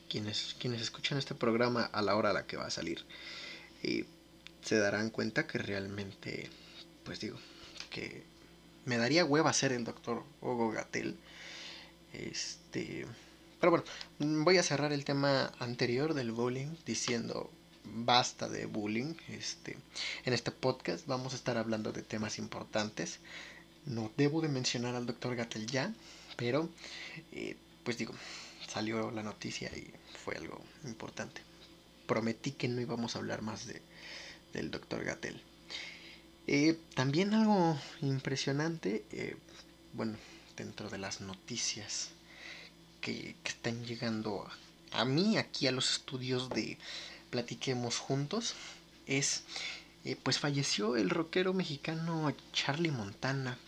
quienes, 0.09 0.55
quienes 0.61 0.81
escuchan 0.81 1.19
este 1.19 1.35
programa 1.35 1.83
a 1.83 2.01
la 2.01 2.15
hora 2.15 2.31
a 2.31 2.33
la 2.33 2.47
que 2.47 2.57
va 2.57 2.67
a 2.67 2.71
salir, 2.71 3.05
y 3.83 4.05
se 4.63 4.79
darán 4.79 5.11
cuenta 5.11 5.49
que 5.49 5.59
realmente, 5.59 6.49
pues 7.03 7.19
digo, 7.19 7.41
que 7.91 8.23
me 8.85 8.99
daría 8.99 9.25
hueva 9.25 9.53
ser 9.53 9.73
el 9.73 9.85
doctor 9.85 10.25
Hugo 10.41 10.71
Gatel. 10.71 11.17
Este, 12.13 13.07
pero 13.61 13.71
bueno, 13.71 13.85
voy 14.45 14.59
a 14.59 14.63
cerrar 14.63 14.93
el 14.93 15.05
tema 15.05 15.53
anterior 15.59 16.15
del 16.15 16.33
bullying 16.33 16.75
diciendo 16.87 17.51
basta 17.85 18.49
de 18.49 18.67
bullying. 18.67 19.15
Este, 19.29 19.77
en 20.25 20.33
este 20.33 20.51
podcast 20.51 21.07
vamos 21.07 21.33
a 21.33 21.37
estar 21.37 21.59
hablando 21.59 21.93
de 21.93 22.03
temas 22.03 22.39
importantes. 22.39 23.21
No 23.87 24.11
debo 24.17 24.41
de 24.41 24.49
mencionar 24.49 24.95
al 24.95 25.07
doctor 25.07 25.37
Gatel 25.37 25.67
ya, 25.67 25.93
pero, 26.37 26.69
eh, 27.33 27.57
pues 27.85 27.99
digo, 27.99 28.15
salió 28.69 29.11
la 29.11 29.23
noticia 29.23 29.69
y 29.77 29.93
fue 30.25 30.37
algo 30.37 30.61
importante. 30.85 31.43
Prometí 32.07 32.53
que 32.53 32.69
no 32.69 32.81
íbamos 32.81 33.15
a 33.15 33.19
hablar 33.19 33.43
más 33.43 33.67
de, 33.67 33.81
del 34.53 34.71
doctor 34.71 35.05
Gatel. 35.05 35.43
Eh, 36.47 36.79
también 36.95 37.35
algo 37.35 37.79
impresionante, 38.01 39.05
eh, 39.13 39.37
bueno, 39.93 40.17
dentro 40.57 40.91
de 40.91 40.99
las 40.99 41.21
noticias 41.21 42.11
que, 43.01 43.37
están 43.45 43.85
llegando 43.85 44.49
a, 44.93 45.05
mí, 45.05 45.37
aquí 45.39 45.67
a 45.67 45.73
los 45.73 45.93
estudios 45.93 46.49
de 46.51 46.77
Platiquemos 47.31 47.99
Juntos, 47.99 48.55
es, 49.07 49.45
pues 50.23 50.39
falleció 50.39 50.97
el 50.97 51.11
rockero 51.11 51.53
mexicano 51.53 52.35
Charlie 52.53 52.91
Montana. 52.91 53.59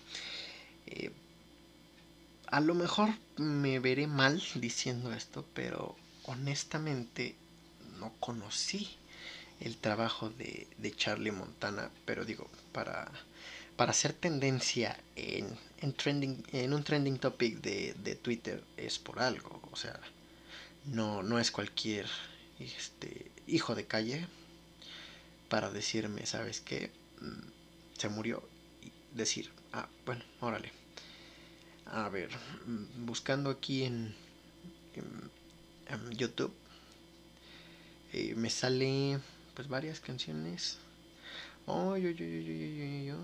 A 2.46 2.60
lo 2.60 2.74
mejor 2.74 3.10
me 3.36 3.78
veré 3.80 4.06
mal 4.06 4.42
diciendo 4.56 5.12
esto, 5.12 5.46
pero 5.54 5.96
honestamente 6.24 7.34
no 7.98 8.12
conocí 8.20 8.96
el 9.64 9.76
trabajo 9.76 10.30
de, 10.30 10.66
Charlie 10.96 11.32
Montana, 11.32 11.90
pero 12.04 12.24
digo, 12.24 12.48
para, 12.72 13.10
para 13.76 13.90
hacer 13.90 14.12
tendencia 14.12 14.98
en, 15.16 15.48
en, 15.80 15.92
trending, 15.92 16.44
en 16.52 16.72
un 16.74 16.84
trending 16.84 17.18
topic 17.18 17.60
de, 17.60 17.94
de, 18.02 18.14
Twitter 18.14 18.62
es 18.76 18.98
por 18.98 19.20
algo, 19.20 19.60
o 19.70 19.76
sea, 19.76 19.98
no, 20.86 21.22
no 21.22 21.38
es 21.38 21.50
cualquier 21.50 22.06
este, 22.58 23.30
hijo 23.46 23.74
de 23.74 23.86
calle 23.86 24.26
para 25.48 25.70
decirme, 25.70 26.26
¿sabes 26.26 26.60
qué? 26.60 26.90
Mm, 27.20 27.98
se 27.98 28.08
murió 28.08 28.42
y 28.82 28.90
decir, 29.16 29.50
ah, 29.72 29.88
bueno, 30.04 30.24
órale 30.40 30.82
a 31.92 32.08
ver, 32.08 32.30
mm, 32.66 33.06
buscando 33.06 33.50
aquí 33.50 33.84
en, 33.84 34.14
YouTube, 36.10 36.54
eh, 38.12 38.34
me 38.34 38.48
sale 38.48 39.18
pues 39.54 39.68
varias 39.68 40.00
canciones. 40.00 40.78
Oh, 41.66 41.96
yo, 41.96 42.10
yo, 42.10 42.24
yo, 42.24 42.40
yo, 42.40 43.04
yo, 43.04 43.16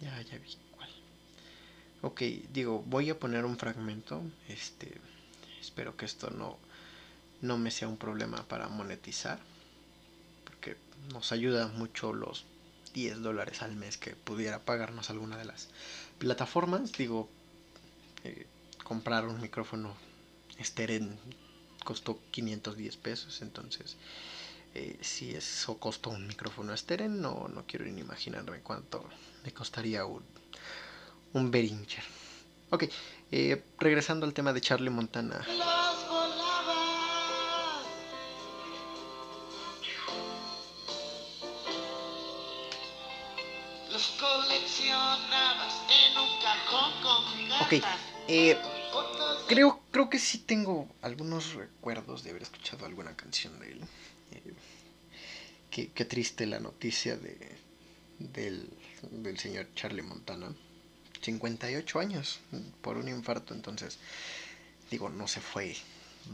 ya, 0.00 0.20
ya 0.22 0.38
vi 0.38 0.56
cuál. 0.76 0.90
Ok, 2.02 2.22
digo, 2.52 2.82
voy 2.86 3.10
a 3.10 3.18
poner 3.18 3.44
un 3.44 3.56
fragmento. 3.56 4.22
Este, 4.48 5.00
espero 5.60 5.96
que 5.96 6.06
esto 6.06 6.30
no, 6.30 6.58
no 7.40 7.58
me 7.58 7.70
sea 7.70 7.88
un 7.88 7.96
problema 7.96 8.42
para 8.48 8.68
monetizar. 8.68 9.38
Porque 10.44 10.76
nos 11.12 11.32
ayuda 11.32 11.68
mucho 11.68 12.12
los 12.12 12.44
10 12.94 13.20
dólares 13.20 13.62
al 13.62 13.76
mes 13.76 13.96
que 13.96 14.16
pudiera 14.16 14.60
pagarnos 14.60 15.10
alguna 15.10 15.36
de 15.36 15.44
las 15.44 15.68
plataformas. 16.18 16.92
Digo, 16.92 17.28
eh, 18.24 18.46
comprar 18.84 19.26
un 19.26 19.40
micrófono 19.40 19.94
Steren 20.60 21.16
costó 21.84 22.18
510 22.32 22.96
pesos. 22.96 23.42
Entonces, 23.42 23.96
eh, 24.74 24.98
si 25.00 25.34
eso 25.34 25.78
costó 25.78 26.10
un 26.10 26.26
micrófono 26.26 26.76
Steren, 26.76 27.20
no, 27.20 27.48
no 27.48 27.64
quiero 27.66 27.84
ni 27.86 28.00
imaginarme 28.00 28.60
cuánto 28.60 29.08
me 29.44 29.52
costaría 29.52 30.04
un 30.04 30.22
un 31.32 31.50
Beringer. 31.50 32.04
Ok, 32.70 32.84
eh, 33.30 33.64
regresando 33.78 34.26
al 34.26 34.34
tema 34.34 34.52
de 34.52 34.60
Charlie 34.60 34.90
Montana. 34.90 35.40
Ok, 47.60 47.82
eh, 48.28 48.56
creo, 49.46 49.80
creo 49.90 50.08
que 50.08 50.18
sí 50.18 50.38
tengo 50.38 50.88
algunos 51.02 51.54
recuerdos 51.54 52.22
de 52.22 52.30
haber 52.30 52.42
escuchado 52.42 52.86
alguna 52.86 53.14
canción 53.16 53.58
de 53.60 53.72
él. 53.72 53.80
Eh, 54.32 54.54
qué, 55.94 56.04
triste 56.04 56.46
la 56.46 56.60
noticia 56.60 57.16
de, 57.16 57.36
del, 58.18 58.68
del 59.10 59.38
señor 59.38 59.68
Charlie 59.74 60.02
Montana. 60.02 60.54
58 61.20 61.98
años 61.98 62.40
por 62.80 62.96
un 62.96 63.08
infarto, 63.08 63.52
entonces 63.52 63.98
digo, 64.90 65.10
no 65.10 65.26
se 65.28 65.40
fue 65.40 65.76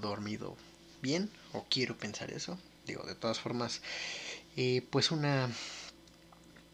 dormido 0.00 0.56
bien, 1.02 1.30
o 1.52 1.64
quiero 1.68 1.96
pensar 1.96 2.30
eso, 2.30 2.58
digo, 2.86 3.02
de 3.04 3.14
todas 3.14 3.40
formas, 3.40 3.80
eh, 4.56 4.82
pues 4.90 5.10
una, 5.10 5.50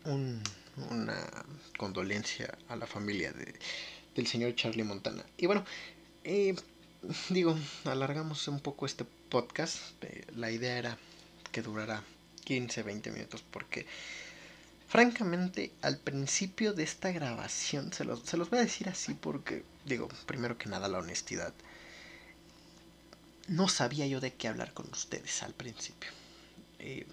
una 0.04 1.44
condolencia 1.76 2.56
a 2.68 2.76
la 2.76 2.86
familia 2.86 3.32
de, 3.32 3.54
del 4.14 4.26
señor 4.26 4.54
Charlie 4.54 4.84
Montana. 4.84 5.24
Y 5.36 5.46
bueno, 5.46 5.64
eh, 6.24 6.54
digo, 7.30 7.56
alargamos 7.84 8.46
un 8.48 8.60
poco 8.60 8.86
este 8.86 9.04
podcast, 9.04 9.78
eh, 10.02 10.24
la 10.36 10.50
idea 10.50 10.78
era 10.78 10.98
que 11.50 11.62
durara 11.62 12.02
15, 12.44 12.82
20 12.82 13.10
minutos 13.12 13.44
porque 13.50 13.86
Francamente, 14.90 15.70
al 15.82 15.98
principio 15.98 16.72
de 16.72 16.82
esta 16.82 17.12
grabación, 17.12 17.92
se 17.92 18.04
los, 18.04 18.22
se 18.24 18.36
los 18.36 18.50
voy 18.50 18.58
a 18.58 18.62
decir 18.62 18.88
así 18.88 19.14
porque, 19.14 19.62
digo, 19.84 20.08
primero 20.26 20.58
que 20.58 20.68
nada 20.68 20.88
la 20.88 20.98
honestidad. 20.98 21.54
No 23.46 23.68
sabía 23.68 24.08
yo 24.08 24.18
de 24.18 24.34
qué 24.34 24.48
hablar 24.48 24.72
con 24.74 24.90
ustedes 24.90 25.44
al 25.44 25.54
principio. 25.54 26.10
Eh, 26.80 27.06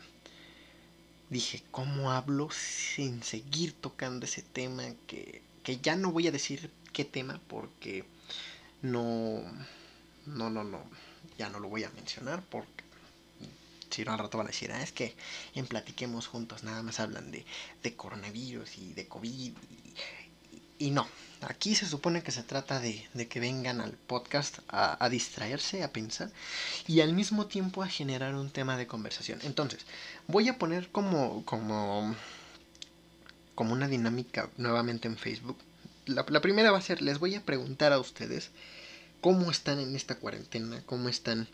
dije, 1.29 1.61
¿cómo 1.69 2.11
hablo 2.11 2.49
sin 2.49 3.21
seguir 3.21 3.73
tocando 3.73 4.25
ese 4.25 4.41
tema? 4.41 4.81
Que, 5.05 5.43
que 5.61 5.77
ya 5.77 5.95
no 5.95 6.11
voy 6.11 6.27
a 6.27 6.31
decir 6.31 6.71
qué 6.93 7.05
tema 7.05 7.39
porque 7.47 8.05
no, 8.81 9.43
no, 10.25 10.49
no, 10.49 10.63
no, 10.63 10.81
ya 11.37 11.49
no 11.49 11.59
lo 11.59 11.69
voy 11.69 11.83
a 11.83 11.91
mencionar 11.91 12.41
porque 12.49 12.86
si 13.89 14.03
no 14.03 14.13
al 14.13 14.19
rato 14.19 14.37
van 14.37 14.47
a 14.47 14.51
decir, 14.51 14.71
ah, 14.71 14.81
es 14.81 14.91
que 14.91 15.15
en 15.55 15.65
Platiquemos 15.65 16.27
Juntos 16.27 16.63
nada 16.63 16.83
más 16.83 16.99
hablan 16.99 17.31
de, 17.31 17.45
de 17.83 17.95
coronavirus 17.95 18.77
y 18.77 18.93
de 18.93 19.07
COVID. 19.07 19.53
Y, 20.79 20.91
no, 20.91 21.07
aquí 21.41 21.73
se 21.73 21.87
supone 21.87 22.21
que 22.21 22.31
se 22.31 22.43
trata 22.43 22.79
de, 22.79 23.07
de 23.13 23.27
que 23.27 23.39
vengan 23.39 23.81
al 23.81 23.93
podcast 23.93 24.59
a, 24.67 25.09
distraerse, 25.09 25.83
a 25.83 25.91
pensar 25.91 26.31
y 26.85 27.01
al 27.01 27.13
mismo 27.13 27.47
tiempo 27.47 27.81
a 27.81 27.87
generar 27.87 28.35
un 28.35 28.51
tema 28.51 28.77
de 28.77 28.85
conversación. 28.85 29.39
Entonces, 29.43 29.85
voy 30.27 30.49
a 30.49 30.59
poner 30.59 30.89
como, 30.89 31.43
como, 31.45 32.15
como 33.55 33.73
una 33.73 33.87
dinámica 33.87 34.49
nuevamente 34.57 35.07
en 35.07 35.17
Facebook. 35.17 35.57
La, 36.05 36.25
la 36.29 36.41
primera 36.41 36.71
va 36.71 36.77
a 36.77 36.81
ser, 36.81 37.01
les 37.01 37.17
voy 37.17 37.33
a 37.33 37.43
preguntar 37.43 37.91
a 37.91 37.99
ustedes 37.99 38.51
cómo 39.21 39.49
están 39.51 39.79
en 39.79 39.95
esta 39.95 40.15
cuarentena, 40.15 40.81
cómo 40.85 41.09
están 41.09 41.47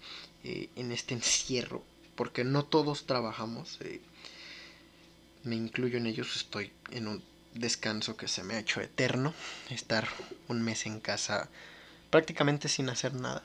eh, 0.44 0.70
en 0.76 0.92
este 0.92 1.14
encierro, 1.14 1.84
porque 2.16 2.44
no 2.44 2.66
todos 2.66 3.06
trabajamos. 3.06 3.80
Eh, 3.82 4.02
me 5.44 5.56
incluyo 5.56 5.98
en 5.98 6.08
ellos, 6.08 6.36
estoy 6.36 6.72
en 6.92 7.08
un 7.08 7.24
descanso 7.54 8.18
que 8.18 8.28
se 8.28 8.44
me 8.44 8.56
ha 8.56 8.60
hecho 8.60 8.82
eterno. 8.82 9.34
Estar 9.70 10.08
un 10.48 10.62
mes 10.62 10.86
en 10.86 11.00
casa 11.00 11.50
prácticamente 12.10 12.70
sin 12.70 12.90
hacer 12.90 13.14
nada. 13.14 13.44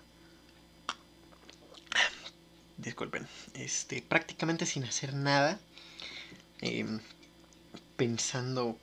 Disculpen, 2.76 3.26
este, 3.54 4.02
prácticamente 4.02 4.66
sin 4.66 4.84
hacer 4.84 5.14
nada. 5.14 5.58
Em, 6.60 7.00
pensando 7.96 8.78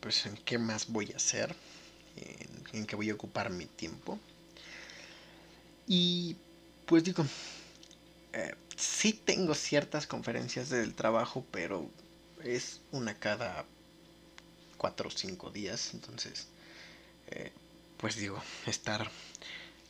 pues 0.00 0.26
en 0.26 0.36
qué 0.36 0.58
más 0.58 0.88
voy 0.88 1.12
a 1.12 1.16
hacer, 1.16 1.54
en, 2.16 2.78
en 2.78 2.86
qué 2.86 2.96
voy 2.96 3.10
a 3.10 3.14
ocupar 3.14 3.50
mi 3.50 3.66
tiempo. 3.66 4.18
Y 5.86 6.36
pues 6.86 7.04
digo, 7.04 7.24
eh, 8.32 8.54
sí 8.80 9.12
tengo 9.12 9.54
ciertas 9.54 10.06
conferencias 10.06 10.70
del 10.70 10.94
trabajo, 10.94 11.44
pero 11.50 11.88
es 12.42 12.80
una 12.92 13.14
cada 13.14 13.64
cuatro 14.76 15.08
o 15.08 15.12
cinco 15.12 15.50
días. 15.50 15.92
Entonces, 15.94 16.48
eh, 17.28 17.52
pues 17.98 18.16
digo, 18.16 18.42
estar 18.66 19.10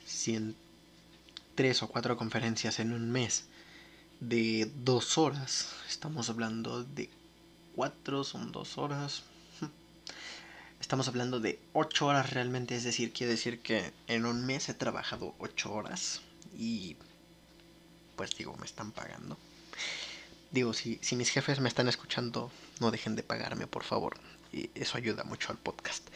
cien, 0.05 0.57
tres 1.55 1.83
o 1.83 1.88
cuatro 1.88 2.16
conferencias 2.16 2.81
en 2.81 2.92
un 2.92 3.11
mes 3.11 3.44
de 4.20 4.70
dos 4.85 5.16
horas. 5.18 5.68
Estamos 5.88 6.29
hablando 6.29 6.85
de 6.85 7.09
cuatro, 7.74 8.24
son 8.24 8.53
dos 8.53 8.76
horas. 8.79 9.22
Estamos 10.81 11.09
hablando 11.09 11.40
de 11.40 11.61
ocho 11.72 12.07
horas 12.07 12.31
realmente, 12.31 12.74
es 12.74 12.85
decir, 12.85 13.12
quiere 13.12 13.33
decir 13.33 13.61
que 13.61 13.92
en 14.09 14.26
un 14.26 14.44
mes 14.44 14.68
he 14.68 14.74
trabajado 14.74 15.35
ocho 15.38 15.72
horas 15.72 16.20
y 16.59 16.96
pues 18.16 18.37
digo, 18.37 18.57
me 18.57 18.66
están 18.66 18.92
pagando. 18.92 19.38
Digo, 20.51 20.73
si, 20.73 20.99
si 21.03 21.16
mis 21.16 21.31
jefes 21.31 21.61
me 21.61 21.68
están 21.68 21.88
escuchando, 21.88 22.51
no 22.81 22.90
dejen 22.90 23.16
de 23.16 23.23
pagarme, 23.23 23.66
por 23.66 23.85
favor. 23.85 24.16
Y 24.53 24.70
eso 24.75 24.99
ayuda 24.99 25.25
mucho 25.25 25.53
al 25.53 25.59
podcast. 25.59 26.09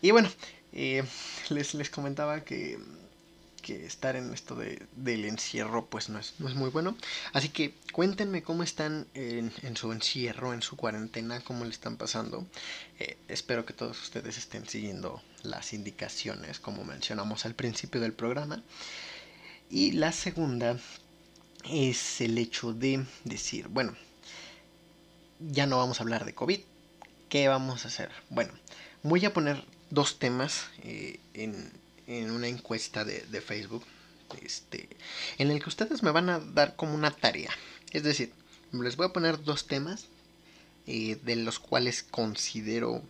Y 0.00 0.10
bueno, 0.10 0.30
eh, 0.72 1.04
les, 1.50 1.74
les 1.74 1.90
comentaba 1.90 2.44
que, 2.44 2.78
que 3.68 3.84
estar 3.84 4.16
en 4.16 4.32
esto 4.32 4.54
de, 4.54 4.86
del 4.96 5.24
encierro 5.24 5.86
pues 5.86 6.08
no 6.08 6.18
es, 6.18 6.34
no 6.38 6.48
es 6.48 6.54
muy 6.54 6.70
bueno. 6.70 6.96
Así 7.32 7.50
que 7.50 7.74
cuéntenme 7.92 8.42
cómo 8.42 8.62
están 8.62 9.06
en, 9.14 9.52
su 9.76 9.92
encierro, 9.92 10.54
en 10.54 10.62
su 10.62 10.76
cuarentena, 10.76 11.40
cómo 11.40 11.64
le 11.64 11.70
están 11.70 11.96
pasando. 11.96 12.46
Eh, 12.98 13.18
espero 13.28 13.66
que 13.66 13.74
todos 13.74 14.00
ustedes 14.00 14.38
estén 14.38 14.66
siguiendo 14.66 15.22
las 15.42 15.72
indicaciones 15.72 16.60
como 16.60 16.84
mencionamos 16.84 17.44
al 17.44 17.54
principio 17.54 18.00
del 18.00 18.12
programa. 18.12 18.62
Y 19.70 19.92
la 19.92 20.12
segunda 20.12 20.78
es 21.70 22.20
el 22.20 22.38
hecho 22.38 22.72
de 22.72 23.04
decir, 23.24 23.68
bueno, 23.68 23.94
ya 25.40 25.66
no 25.66 25.78
vamos 25.78 26.00
a 26.00 26.02
hablar 26.02 26.24
de 26.24 26.34
COVID, 26.34 26.60
¿qué 27.28 27.48
vamos 27.48 27.84
a 27.84 27.88
hacer? 27.88 28.10
Bueno, 28.30 28.52
voy 29.02 29.24
a 29.24 29.32
poner 29.32 29.64
dos 29.90 30.18
temas 30.18 30.66
eh, 30.82 31.20
en, 31.34 31.72
en, 32.06 32.30
una 32.30 32.48
encuesta 32.48 33.04
de, 33.04 33.20
de, 33.22 33.40
Facebook, 33.40 33.84
este, 34.42 34.88
en 35.38 35.50
el 35.50 35.62
que 35.62 35.68
ustedes 35.68 36.02
me 36.02 36.10
van 36.10 36.30
a 36.30 36.40
dar 36.40 36.76
como 36.76 36.94
una 36.94 37.10
tarea. 37.10 37.50
Es 37.92 38.02
decir, 38.02 38.32
les 38.72 38.96
voy 38.96 39.06
a 39.06 39.12
poner 39.12 39.42
dos 39.42 39.66
temas 39.66 40.06
eh, 40.86 41.18
de 41.22 41.36
los 41.36 41.58
cuales 41.58 42.02
considero 42.02 43.02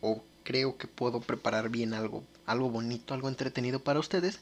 o 0.00 0.22
creo 0.44 0.76
que 0.76 0.86
puedo 0.86 1.20
preparar 1.20 1.68
bien 1.68 1.94
algo, 1.94 2.22
algo 2.46 2.70
bonito, 2.70 3.14
algo 3.14 3.28
entretenido 3.28 3.82
para 3.82 3.98
ustedes. 3.98 4.40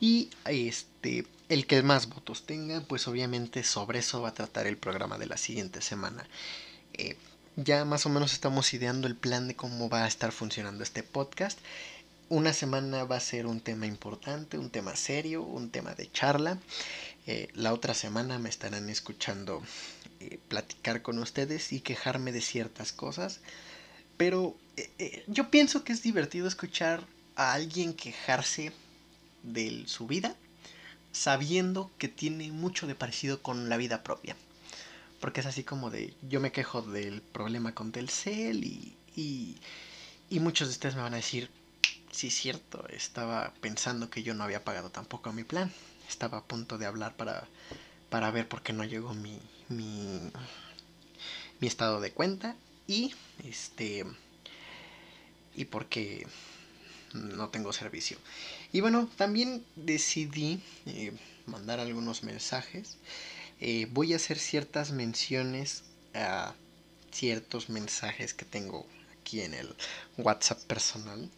Y 0.00 0.30
este, 0.44 1.26
el 1.48 1.66
que 1.66 1.82
más 1.82 2.08
votos 2.08 2.46
tenga, 2.46 2.80
pues 2.80 3.06
obviamente 3.06 3.62
sobre 3.62 4.00
eso 4.00 4.22
va 4.22 4.30
a 4.30 4.34
tratar 4.34 4.66
el 4.66 4.76
programa 4.76 5.18
de 5.18 5.26
la 5.26 5.36
siguiente 5.36 5.80
semana. 5.82 6.26
Eh, 6.94 7.16
ya 7.56 7.84
más 7.84 8.06
o 8.06 8.08
menos 8.08 8.32
estamos 8.32 8.72
ideando 8.74 9.06
el 9.06 9.16
plan 9.16 9.46
de 9.46 9.54
cómo 9.54 9.88
va 9.88 10.04
a 10.04 10.08
estar 10.08 10.32
funcionando 10.32 10.82
este 10.82 11.02
podcast. 11.02 11.58
Una 12.28 12.52
semana 12.52 13.04
va 13.04 13.16
a 13.16 13.20
ser 13.20 13.46
un 13.46 13.60
tema 13.60 13.86
importante, 13.86 14.58
un 14.58 14.70
tema 14.70 14.96
serio, 14.96 15.42
un 15.42 15.70
tema 15.70 15.94
de 15.94 16.10
charla. 16.10 16.58
Eh, 17.26 17.48
la 17.54 17.72
otra 17.72 17.94
semana 17.94 18.38
me 18.38 18.48
estarán 18.48 18.88
escuchando 18.88 19.62
eh, 20.20 20.38
platicar 20.48 21.02
con 21.02 21.18
ustedes 21.18 21.72
y 21.72 21.80
quejarme 21.80 22.32
de 22.32 22.40
ciertas 22.40 22.92
cosas. 22.92 23.40
Pero 24.16 24.56
yo 25.28 25.50
pienso 25.50 25.84
que 25.84 25.92
es 25.92 26.02
divertido 26.02 26.48
escuchar 26.48 27.06
a 27.36 27.52
alguien 27.52 27.94
quejarse 27.94 28.72
de 29.44 29.84
su 29.86 30.06
vida 30.06 30.36
sabiendo 31.12 31.90
que 31.96 32.08
tiene 32.08 32.50
mucho 32.50 32.86
de 32.86 32.96
parecido 32.96 33.40
con 33.40 33.68
la 33.68 33.76
vida 33.76 34.02
propia. 34.02 34.36
Porque 35.20 35.40
es 35.40 35.46
así 35.46 35.62
como 35.62 35.88
de, 35.90 36.12
yo 36.22 36.40
me 36.40 36.52
quejo 36.52 36.82
del 36.82 37.22
problema 37.22 37.72
con 37.74 37.92
Telcel 37.92 38.64
y, 38.64 38.96
y, 39.16 39.56
y 40.28 40.40
muchos 40.40 40.68
de 40.68 40.72
ustedes 40.72 40.96
me 40.96 41.02
van 41.02 41.14
a 41.14 41.18
decir, 41.18 41.50
sí, 42.10 42.30
cierto, 42.30 42.86
estaba 42.88 43.54
pensando 43.60 44.10
que 44.10 44.22
yo 44.22 44.34
no 44.34 44.44
había 44.44 44.64
pagado 44.64 44.90
tampoco 44.90 45.32
mi 45.32 45.44
plan. 45.44 45.72
Estaba 46.08 46.38
a 46.38 46.44
punto 46.44 46.78
de 46.78 46.86
hablar 46.86 47.14
para, 47.16 47.46
para 48.10 48.30
ver 48.30 48.48
por 48.48 48.62
qué 48.62 48.72
no 48.72 48.84
llegó 48.84 49.14
mi, 49.14 49.40
mi, 49.68 50.30
mi 51.60 51.68
estado 51.68 52.00
de 52.00 52.12
cuenta 52.12 52.56
y 52.86 53.14
este 53.42 54.04
y 55.56 55.64
porque 55.66 56.26
no 57.14 57.48
tengo 57.48 57.72
servicio. 57.72 58.18
Y 58.72 58.80
bueno, 58.80 59.08
también 59.16 59.64
decidí 59.76 60.60
eh, 60.86 61.12
mandar 61.46 61.80
algunos 61.80 62.22
mensajes. 62.24 62.98
Eh, 63.60 63.86
voy 63.92 64.12
a 64.12 64.16
hacer 64.16 64.38
ciertas 64.38 64.90
menciones 64.90 65.84
a 66.12 66.54
ciertos 67.12 67.70
mensajes 67.70 68.34
que 68.34 68.44
tengo 68.44 68.86
aquí 69.20 69.40
en 69.40 69.54
el 69.54 69.74
WhatsApp 70.18 70.60
personal. 70.64 71.30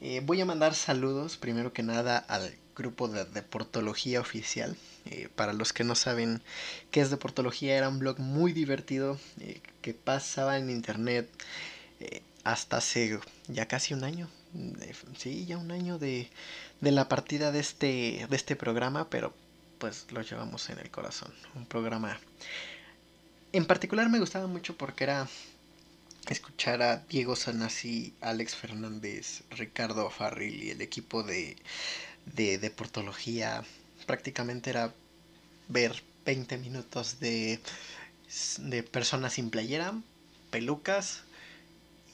Eh, 0.00 0.20
voy 0.24 0.40
a 0.40 0.44
mandar 0.44 0.74
saludos 0.74 1.36
primero 1.36 1.72
que 1.72 1.82
nada 1.82 2.18
al 2.18 2.54
grupo 2.76 3.08
de 3.08 3.24
Deportología 3.24 4.20
Oficial. 4.20 4.76
para 5.36 5.52
los 5.52 5.72
que 5.72 5.84
no 5.84 5.94
saben 5.94 6.42
qué 6.90 7.00
es 7.00 7.10
Deportología, 7.10 7.76
era 7.76 7.88
un 7.88 8.00
blog 8.00 8.18
muy 8.18 8.52
divertido 8.52 9.18
que 9.80 9.94
pasaba 9.94 10.58
en 10.58 10.68
internet 10.68 11.30
hasta 12.42 12.76
hace 12.78 13.18
ya 13.48 13.66
casi 13.66 13.94
un 13.94 14.04
año. 14.04 14.28
Sí, 15.18 15.46
ya 15.46 15.58
un 15.58 15.70
año 15.70 15.98
de, 15.98 16.30
de 16.80 16.92
la 16.92 17.08
partida 17.08 17.52
de 17.52 17.60
este, 17.60 18.26
de 18.28 18.36
este 18.36 18.56
programa, 18.56 19.08
pero 19.10 19.34
pues 19.78 20.06
lo 20.10 20.22
llevamos 20.22 20.68
en 20.70 20.78
el 20.78 20.90
corazón. 20.90 21.32
Un 21.54 21.66
programa... 21.66 22.18
En 23.52 23.64
particular 23.64 24.08
me 24.10 24.18
gustaba 24.18 24.46
mucho 24.46 24.76
porque 24.76 25.04
era 25.04 25.28
escuchar 26.28 26.82
a 26.82 26.98
Diego 27.08 27.36
Sanasi, 27.36 28.12
Alex 28.20 28.54
Fernández, 28.54 29.44
Ricardo 29.50 30.10
Farril 30.10 30.62
y 30.62 30.70
el 30.70 30.82
equipo 30.82 31.22
de, 31.22 31.56
de 32.26 32.58
deportología. 32.58 33.64
Prácticamente 34.06 34.70
era 34.70 34.92
ver 35.68 36.02
20 36.26 36.58
minutos 36.58 37.18
de, 37.20 37.60
de 38.58 38.82
personas 38.82 39.34
sin 39.34 39.50
playera, 39.50 39.94
pelucas, 40.50 41.22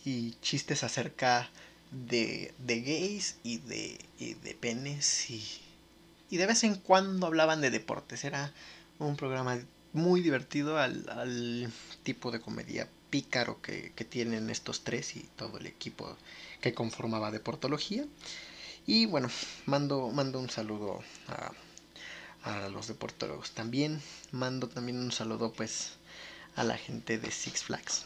y 0.04 0.34
chistes 0.40 0.84
acerca 0.84 1.48
de 1.92 2.52
gays 2.80 3.36
y 3.42 3.58
de, 3.58 3.98
y 4.18 4.34
de 4.34 4.54
penes 4.54 5.30
y, 5.30 5.44
y 6.30 6.38
de 6.38 6.46
vez 6.46 6.64
en 6.64 6.76
cuando 6.76 7.26
hablaban 7.26 7.60
de 7.60 7.70
deportes. 7.70 8.24
Era 8.24 8.52
un 8.98 9.16
programa 9.16 9.58
muy 9.92 10.22
divertido 10.22 10.78
al, 10.78 11.08
al 11.10 11.72
tipo 12.02 12.30
de 12.30 12.40
comedia 12.40 12.88
pícaro 13.10 13.60
que, 13.60 13.92
que, 13.94 14.04
tienen 14.04 14.48
estos 14.48 14.84
tres 14.84 15.16
y 15.16 15.28
todo 15.36 15.58
el 15.58 15.66
equipo 15.66 16.16
que 16.62 16.72
conformaba 16.72 17.30
Deportología. 17.30 18.06
Y 18.86 19.06
bueno, 19.06 19.28
mando, 19.66 20.08
mando 20.08 20.40
un 20.40 20.48
saludo 20.48 21.00
a, 21.28 21.52
a 22.44 22.68
los 22.68 22.88
deportólogos. 22.88 23.52
También 23.52 24.00
mando 24.30 24.68
también 24.68 24.98
un 24.98 25.12
saludo 25.12 25.52
pues 25.52 25.92
a 26.56 26.64
la 26.64 26.78
gente 26.78 27.18
de 27.18 27.30
Six 27.30 27.64
Flags. 27.64 28.04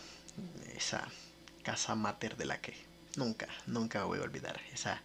Esa 0.77 1.07
casa 1.63 1.95
mater 1.95 2.37
de 2.37 2.45
la 2.47 2.61
que 2.61 2.75
nunca, 3.17 3.49
nunca 3.67 4.05
voy 4.05 4.19
a 4.19 4.23
olvidar. 4.23 4.61
Esa 4.73 5.01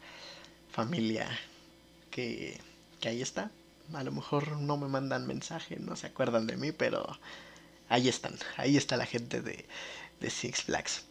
familia 0.72 1.28
que, 2.10 2.60
que 3.00 3.10
ahí 3.10 3.22
está. 3.22 3.52
A 3.94 4.04
lo 4.04 4.12
mejor 4.12 4.58
no 4.58 4.78
me 4.78 4.88
mandan 4.88 5.28
mensaje, 5.28 5.78
no 5.78 5.96
se 5.96 6.08
acuerdan 6.08 6.48
de 6.48 6.58
mí, 6.58 6.72
pero 6.72 7.20
ahí 7.90 8.08
están. 8.08 8.36
Ahí 8.58 8.78
está 8.78 8.96
la 8.98 9.06
gente 9.06 9.42
de, 9.42 9.66
de 10.20 10.30
Six 10.30 10.64
Flags. 10.64 11.04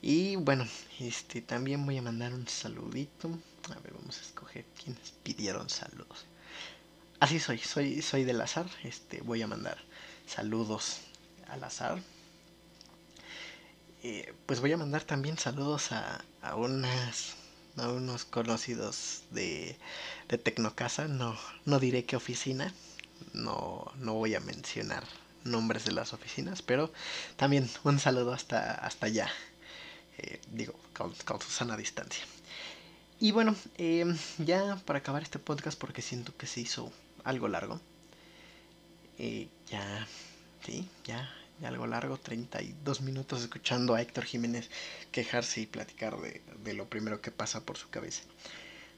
Y 0.00 0.36
bueno, 0.36 0.66
este 1.00 1.40
también 1.42 1.84
voy 1.84 1.98
a 1.98 2.02
mandar 2.02 2.32
un 2.32 2.46
saludito. 2.48 3.28
A 3.74 3.80
ver, 3.80 3.92
vamos 3.94 4.18
a 4.18 4.22
escoger 4.22 4.64
quiénes 4.82 5.12
pidieron 5.22 5.68
saludos. 5.68 6.24
Así 7.18 7.40
soy, 7.40 7.58
soy, 7.58 8.02
soy 8.02 8.24
del 8.24 8.40
azar. 8.40 8.66
Este, 8.84 9.20
voy 9.22 9.42
a 9.42 9.46
mandar 9.46 9.78
saludos 10.26 10.98
al 11.48 11.64
azar. 11.64 12.00
Eh, 14.08 14.32
pues 14.46 14.60
voy 14.60 14.70
a 14.70 14.76
mandar 14.76 15.02
también 15.02 15.36
saludos 15.36 15.90
a, 15.90 16.24
a 16.40 16.52
a 16.52 16.54
unos 16.54 18.24
conocidos 18.24 19.22
de, 19.32 19.76
de 20.28 20.38
Tecnocasa, 20.38 21.08
no, 21.08 21.36
no 21.64 21.80
diré 21.80 22.04
qué 22.04 22.14
oficina, 22.14 22.72
no, 23.32 23.90
no 23.96 24.14
voy 24.14 24.36
a 24.36 24.40
mencionar 24.40 25.02
nombres 25.42 25.84
de 25.84 25.90
las 25.90 26.12
oficinas, 26.12 26.62
pero 26.62 26.92
también 27.36 27.68
un 27.82 27.98
saludo 27.98 28.32
hasta, 28.32 28.74
hasta 28.74 29.06
allá, 29.06 29.28
eh, 30.18 30.40
digo, 30.52 30.78
con, 30.96 31.12
con, 31.24 31.40
su 31.40 31.50
sana 31.50 31.76
distancia. 31.76 32.24
Y 33.18 33.32
bueno, 33.32 33.56
eh, 33.76 34.06
ya 34.38 34.76
para 34.84 35.00
acabar 35.00 35.24
este 35.24 35.40
podcast, 35.40 35.76
porque 35.76 36.00
siento 36.00 36.32
que 36.36 36.46
se 36.46 36.60
hizo 36.60 36.92
algo 37.24 37.48
largo, 37.48 37.80
ya, 39.68 40.06
sí, 40.64 40.88
ya, 41.04 41.28
algo 41.64 41.86
largo, 41.86 42.18
32 42.18 43.00
minutos 43.00 43.42
escuchando 43.42 43.94
a 43.94 44.02
Héctor 44.02 44.24
Jiménez 44.24 44.70
quejarse 45.10 45.62
y 45.62 45.66
platicar 45.66 46.20
de, 46.20 46.42
de, 46.62 46.74
lo 46.74 46.88
primero 46.88 47.20
que 47.20 47.30
pasa 47.30 47.64
por 47.64 47.76
su 47.78 47.88
cabeza. 47.88 48.22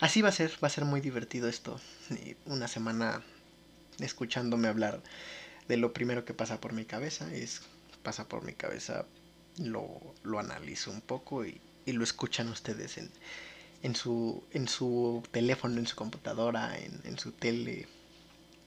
Así 0.00 0.22
va 0.22 0.30
a 0.30 0.32
ser, 0.32 0.52
va 0.62 0.68
a 0.68 0.70
ser 0.70 0.84
muy 0.84 1.00
divertido 1.00 1.48
esto. 1.48 1.80
Una 2.46 2.68
semana 2.68 3.22
escuchándome 3.98 4.68
hablar 4.68 5.02
de 5.68 5.76
lo 5.76 5.92
primero 5.92 6.24
que 6.24 6.34
pasa 6.34 6.60
por 6.60 6.72
mi 6.72 6.84
cabeza, 6.84 7.32
es 7.32 7.62
pasa 8.02 8.28
por 8.28 8.44
mi 8.44 8.54
cabeza, 8.54 9.06
lo, 9.58 10.00
lo 10.22 10.38
analizo 10.38 10.90
un 10.90 11.00
poco 11.00 11.44
y, 11.44 11.60
y 11.84 11.92
lo 11.92 12.04
escuchan 12.04 12.48
ustedes 12.48 12.96
en, 12.98 13.10
en, 13.82 13.94
su, 13.94 14.44
en 14.52 14.68
su 14.68 15.22
teléfono, 15.30 15.78
en 15.78 15.86
su 15.86 15.96
computadora, 15.96 16.78
en, 16.78 17.00
en 17.04 17.18
su 17.18 17.32
tele, 17.32 17.88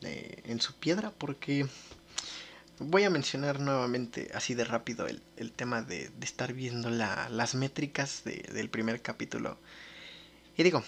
eh, 0.01 0.41
en 0.45 0.59
su 0.59 0.73
piedra, 0.75 1.11
porque 1.11 1.67
Voy 2.83 3.03
a 3.03 3.11
mencionar 3.11 3.59
nuevamente, 3.59 4.31
así 4.33 4.55
de 4.55 4.65
rápido, 4.65 5.05
el, 5.07 5.51
tema 5.51 5.83
de, 5.83 6.09
estar 6.21 6.51
viendo 6.51 6.89
la, 6.89 7.29
las 7.29 7.53
métricas 7.53 8.23
de, 8.23 8.41
del 8.53 8.71
primer 8.71 9.03
capítulo. 9.03 9.59
Y 10.57 10.63
digo, 10.63 10.83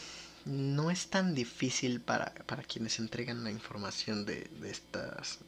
no 0.45 0.89
es 0.89 1.07
tan 1.07 1.35
difícil 1.35 2.01
para, 2.01 2.33
quienes 2.67 2.97
entregan 2.97 3.43
la 3.43 3.51
información 3.51 4.25
de, 4.25 4.49
estas, 4.63 5.39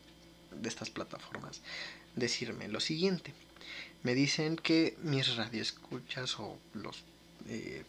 plataformas 0.94 1.62
decirme 2.16 2.68
lo 2.68 2.80
siguiente. 2.80 3.34
Me 4.04 4.14
dicen 4.14 4.56
que 4.56 4.96
mis 5.02 5.36
radioescuchas 5.36 6.40
o 6.40 6.60
los 6.76 7.04
eh, 7.50 7.84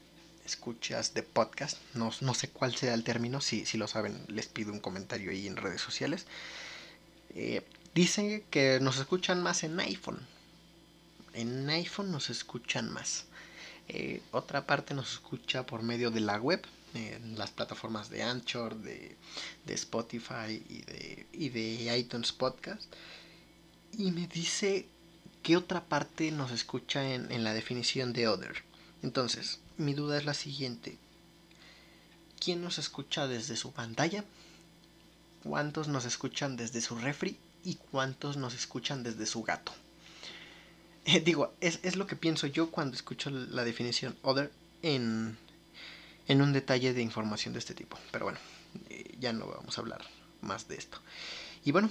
escuchas 0.46 1.12
de 1.12 1.22
podcast, 1.22 1.76
no, 1.92 2.10
sé 2.10 2.48
cuál 2.48 2.74
sea 2.74 2.94
el 2.94 3.04
término, 3.04 3.42
si, 3.42 3.66
si 3.66 3.76
lo 3.76 3.86
saben 3.86 4.18
les 4.28 4.46
pido 4.46 4.72
un 4.72 4.80
comentario 4.80 5.30
ahí 5.30 5.46
en 5.46 5.56
redes 5.56 5.82
sociales. 5.82 6.26
Eh, 7.34 7.62
Dicen 7.96 8.44
que 8.50 8.78
nos 8.78 8.98
escuchan 8.98 9.42
más 9.42 9.64
en 9.64 9.80
iPhone. 9.80 10.20
En 11.32 11.70
iPhone 11.70 12.12
nos 12.12 12.28
escuchan 12.28 12.92
más. 12.92 13.24
Eh, 13.88 14.20
otra 14.32 14.66
parte 14.66 14.92
nos 14.92 15.14
escucha 15.14 15.64
por 15.64 15.82
medio 15.82 16.10
de 16.10 16.20
la 16.20 16.38
web, 16.38 16.62
en 16.92 17.38
las 17.38 17.52
plataformas 17.52 18.10
de 18.10 18.22
Anchor, 18.22 18.76
de, 18.82 19.16
de 19.64 19.72
Spotify 19.72 20.62
y 20.68 20.82
de, 20.82 21.26
y 21.32 21.48
de 21.48 21.96
iTunes 21.96 22.32
Podcast. 22.32 22.82
Y 23.96 24.10
me 24.10 24.26
dice 24.26 24.86
que 25.42 25.56
otra 25.56 25.82
parte 25.82 26.30
nos 26.32 26.50
escucha 26.50 27.14
en, 27.14 27.32
en 27.32 27.44
la 27.44 27.54
definición 27.54 28.12
de 28.12 28.28
Other. 28.28 28.62
Entonces, 29.02 29.60
mi 29.78 29.94
duda 29.94 30.18
es 30.18 30.26
la 30.26 30.34
siguiente. 30.34 30.98
¿Quién 32.40 32.60
nos 32.60 32.76
escucha 32.76 33.26
desde 33.26 33.56
su 33.56 33.72
pantalla? 33.72 34.22
¿Cuántos 35.42 35.88
nos 35.88 36.04
escuchan 36.04 36.58
desde 36.58 36.82
su 36.82 36.98
refri? 36.98 37.38
Y 37.66 37.74
cuántos 37.90 38.36
nos 38.36 38.54
escuchan 38.54 39.02
desde 39.02 39.26
su 39.26 39.42
gato. 39.42 39.72
Eh, 41.08 41.20
digo, 41.20 41.54
es, 41.60 41.78
es, 41.84 41.94
lo 41.94 42.08
que 42.08 42.16
pienso 42.16 42.48
yo 42.48 42.72
cuando 42.72 42.96
escucho 42.96 43.30
la 43.30 43.62
definición 43.62 44.16
other 44.22 44.50
en, 44.82 45.38
en 46.26 46.42
un 46.42 46.52
detalle 46.52 46.92
de 46.94 47.00
información 47.00 47.52
de 47.52 47.60
este 47.60 47.74
tipo. 47.74 47.96
Pero 48.10 48.24
bueno, 48.24 48.40
eh, 48.90 49.14
ya 49.20 49.32
no 49.32 49.46
vamos 49.46 49.78
a 49.78 49.82
hablar 49.82 50.04
más 50.40 50.66
de 50.66 50.74
esto. 50.74 50.98
Y 51.64 51.70
bueno, 51.70 51.90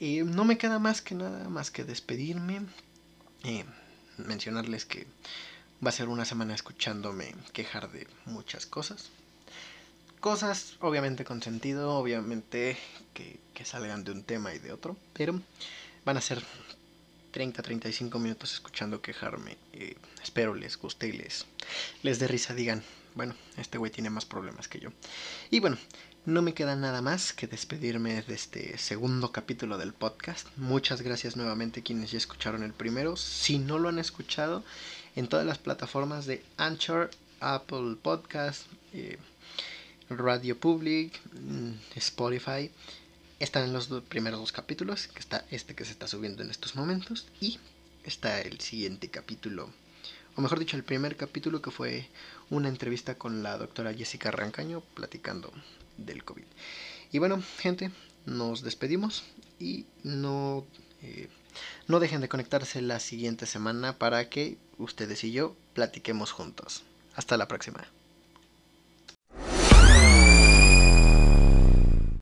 eh, 0.00 0.24
no 0.24 0.46
me 0.46 0.56
queda 0.56 0.78
más 0.78 1.02
que 1.02 1.14
nada 1.14 1.50
más 1.50 1.70
que 1.70 1.84
despedirme. 1.84 2.62
Mencionarles 4.16 4.86
que 4.86 5.06
va 5.84 5.90
a 5.90 5.92
ser 5.92 6.08
una 6.08 6.24
semana 6.24 6.54
escuchándome 6.54 7.34
quejar 7.52 7.92
de 7.92 8.06
muchas 8.24 8.64
cosas 8.64 9.10
cosas, 10.26 10.74
obviamente 10.80 11.24
con 11.24 11.40
sentido, 11.40 11.94
obviamente 11.94 12.76
que, 13.14 13.38
salgan 13.64 14.02
de 14.02 14.10
un 14.10 14.24
tema 14.24 14.52
y 14.52 14.58
de 14.58 14.72
otro, 14.72 14.96
pero 15.12 15.40
van 16.04 16.16
a 16.16 16.20
ser 16.20 16.42
30-35 17.32 18.18
minutos 18.18 18.52
escuchando 18.52 19.00
quejarme. 19.00 19.56
Eh, 19.72 19.96
espero 20.20 20.56
les 20.56 20.76
guste 20.78 21.06
y 21.06 21.12
les, 21.12 21.46
les 22.02 22.18
dé 22.18 22.26
risa, 22.26 22.54
digan, 22.54 22.82
bueno, 23.14 23.36
este 23.56 23.78
güey 23.78 23.92
tiene 23.92 24.10
más 24.10 24.24
problemas 24.24 24.66
que 24.66 24.80
yo. 24.80 24.90
Y 25.48 25.60
bueno, 25.60 25.78
no 26.24 26.42
me 26.42 26.54
queda 26.54 26.74
nada 26.74 27.02
más 27.02 27.32
que 27.32 27.46
despedirme 27.46 28.20
de 28.22 28.34
este 28.34 28.78
segundo 28.78 29.30
capítulo 29.30 29.78
del 29.78 29.92
podcast. 29.92 30.48
Muchas 30.56 31.02
gracias 31.02 31.36
nuevamente 31.36 31.84
quienes 31.84 32.10
ya 32.10 32.18
escucharon 32.18 32.64
el 32.64 32.72
primero. 32.72 33.16
Si 33.16 33.60
no 33.60 33.78
lo 33.78 33.90
han 33.90 34.00
escuchado, 34.00 34.64
en 35.14 35.28
todas 35.28 35.46
las 35.46 35.58
plataformas 35.58 36.26
de 36.26 36.42
Anchor 36.56 37.12
Apple 37.38 37.94
Podcast, 38.02 38.66
eh, 38.92 39.18
Radio 40.08 40.58
Public, 40.58 41.20
mm, 41.32 41.72
Spotify. 41.96 42.70
Están 43.38 43.64
en 43.64 43.72
los 43.72 43.88
primeros 44.08 44.40
dos 44.40 44.52
capítulos, 44.52 45.08
que 45.08 45.20
está 45.20 45.44
este 45.50 45.74
que 45.74 45.84
se 45.84 45.92
está 45.92 46.08
subiendo 46.08 46.42
en 46.42 46.50
estos 46.50 46.74
momentos, 46.74 47.26
y 47.40 47.58
está 48.04 48.40
el 48.40 48.60
siguiente 48.60 49.08
capítulo, 49.10 49.70
o 50.36 50.42
mejor 50.42 50.58
dicho, 50.58 50.76
el 50.76 50.84
primer 50.84 51.16
capítulo 51.16 51.62
que 51.62 51.70
fue 51.70 52.08
una 52.50 52.68
entrevista 52.68 53.16
con 53.16 53.42
la 53.42 53.56
doctora 53.56 53.94
Jessica 53.94 54.30
Rancaño 54.30 54.82
platicando 54.94 55.50
del 55.96 56.24
COVID. 56.24 56.44
Y 57.10 57.18
bueno, 57.18 57.42
gente, 57.58 57.90
nos 58.26 58.62
despedimos 58.62 59.24
y 59.58 59.86
no, 60.02 60.66
eh, 61.02 61.28
no 61.88 62.00
dejen 62.00 62.20
de 62.20 62.28
conectarse 62.28 62.82
la 62.82 63.00
siguiente 63.00 63.46
semana 63.46 63.96
para 63.98 64.28
que 64.28 64.58
ustedes 64.76 65.24
y 65.24 65.32
yo 65.32 65.56
platiquemos 65.72 66.32
juntos. 66.32 66.82
Hasta 67.14 67.38
la 67.38 67.48
próxima. 67.48 67.86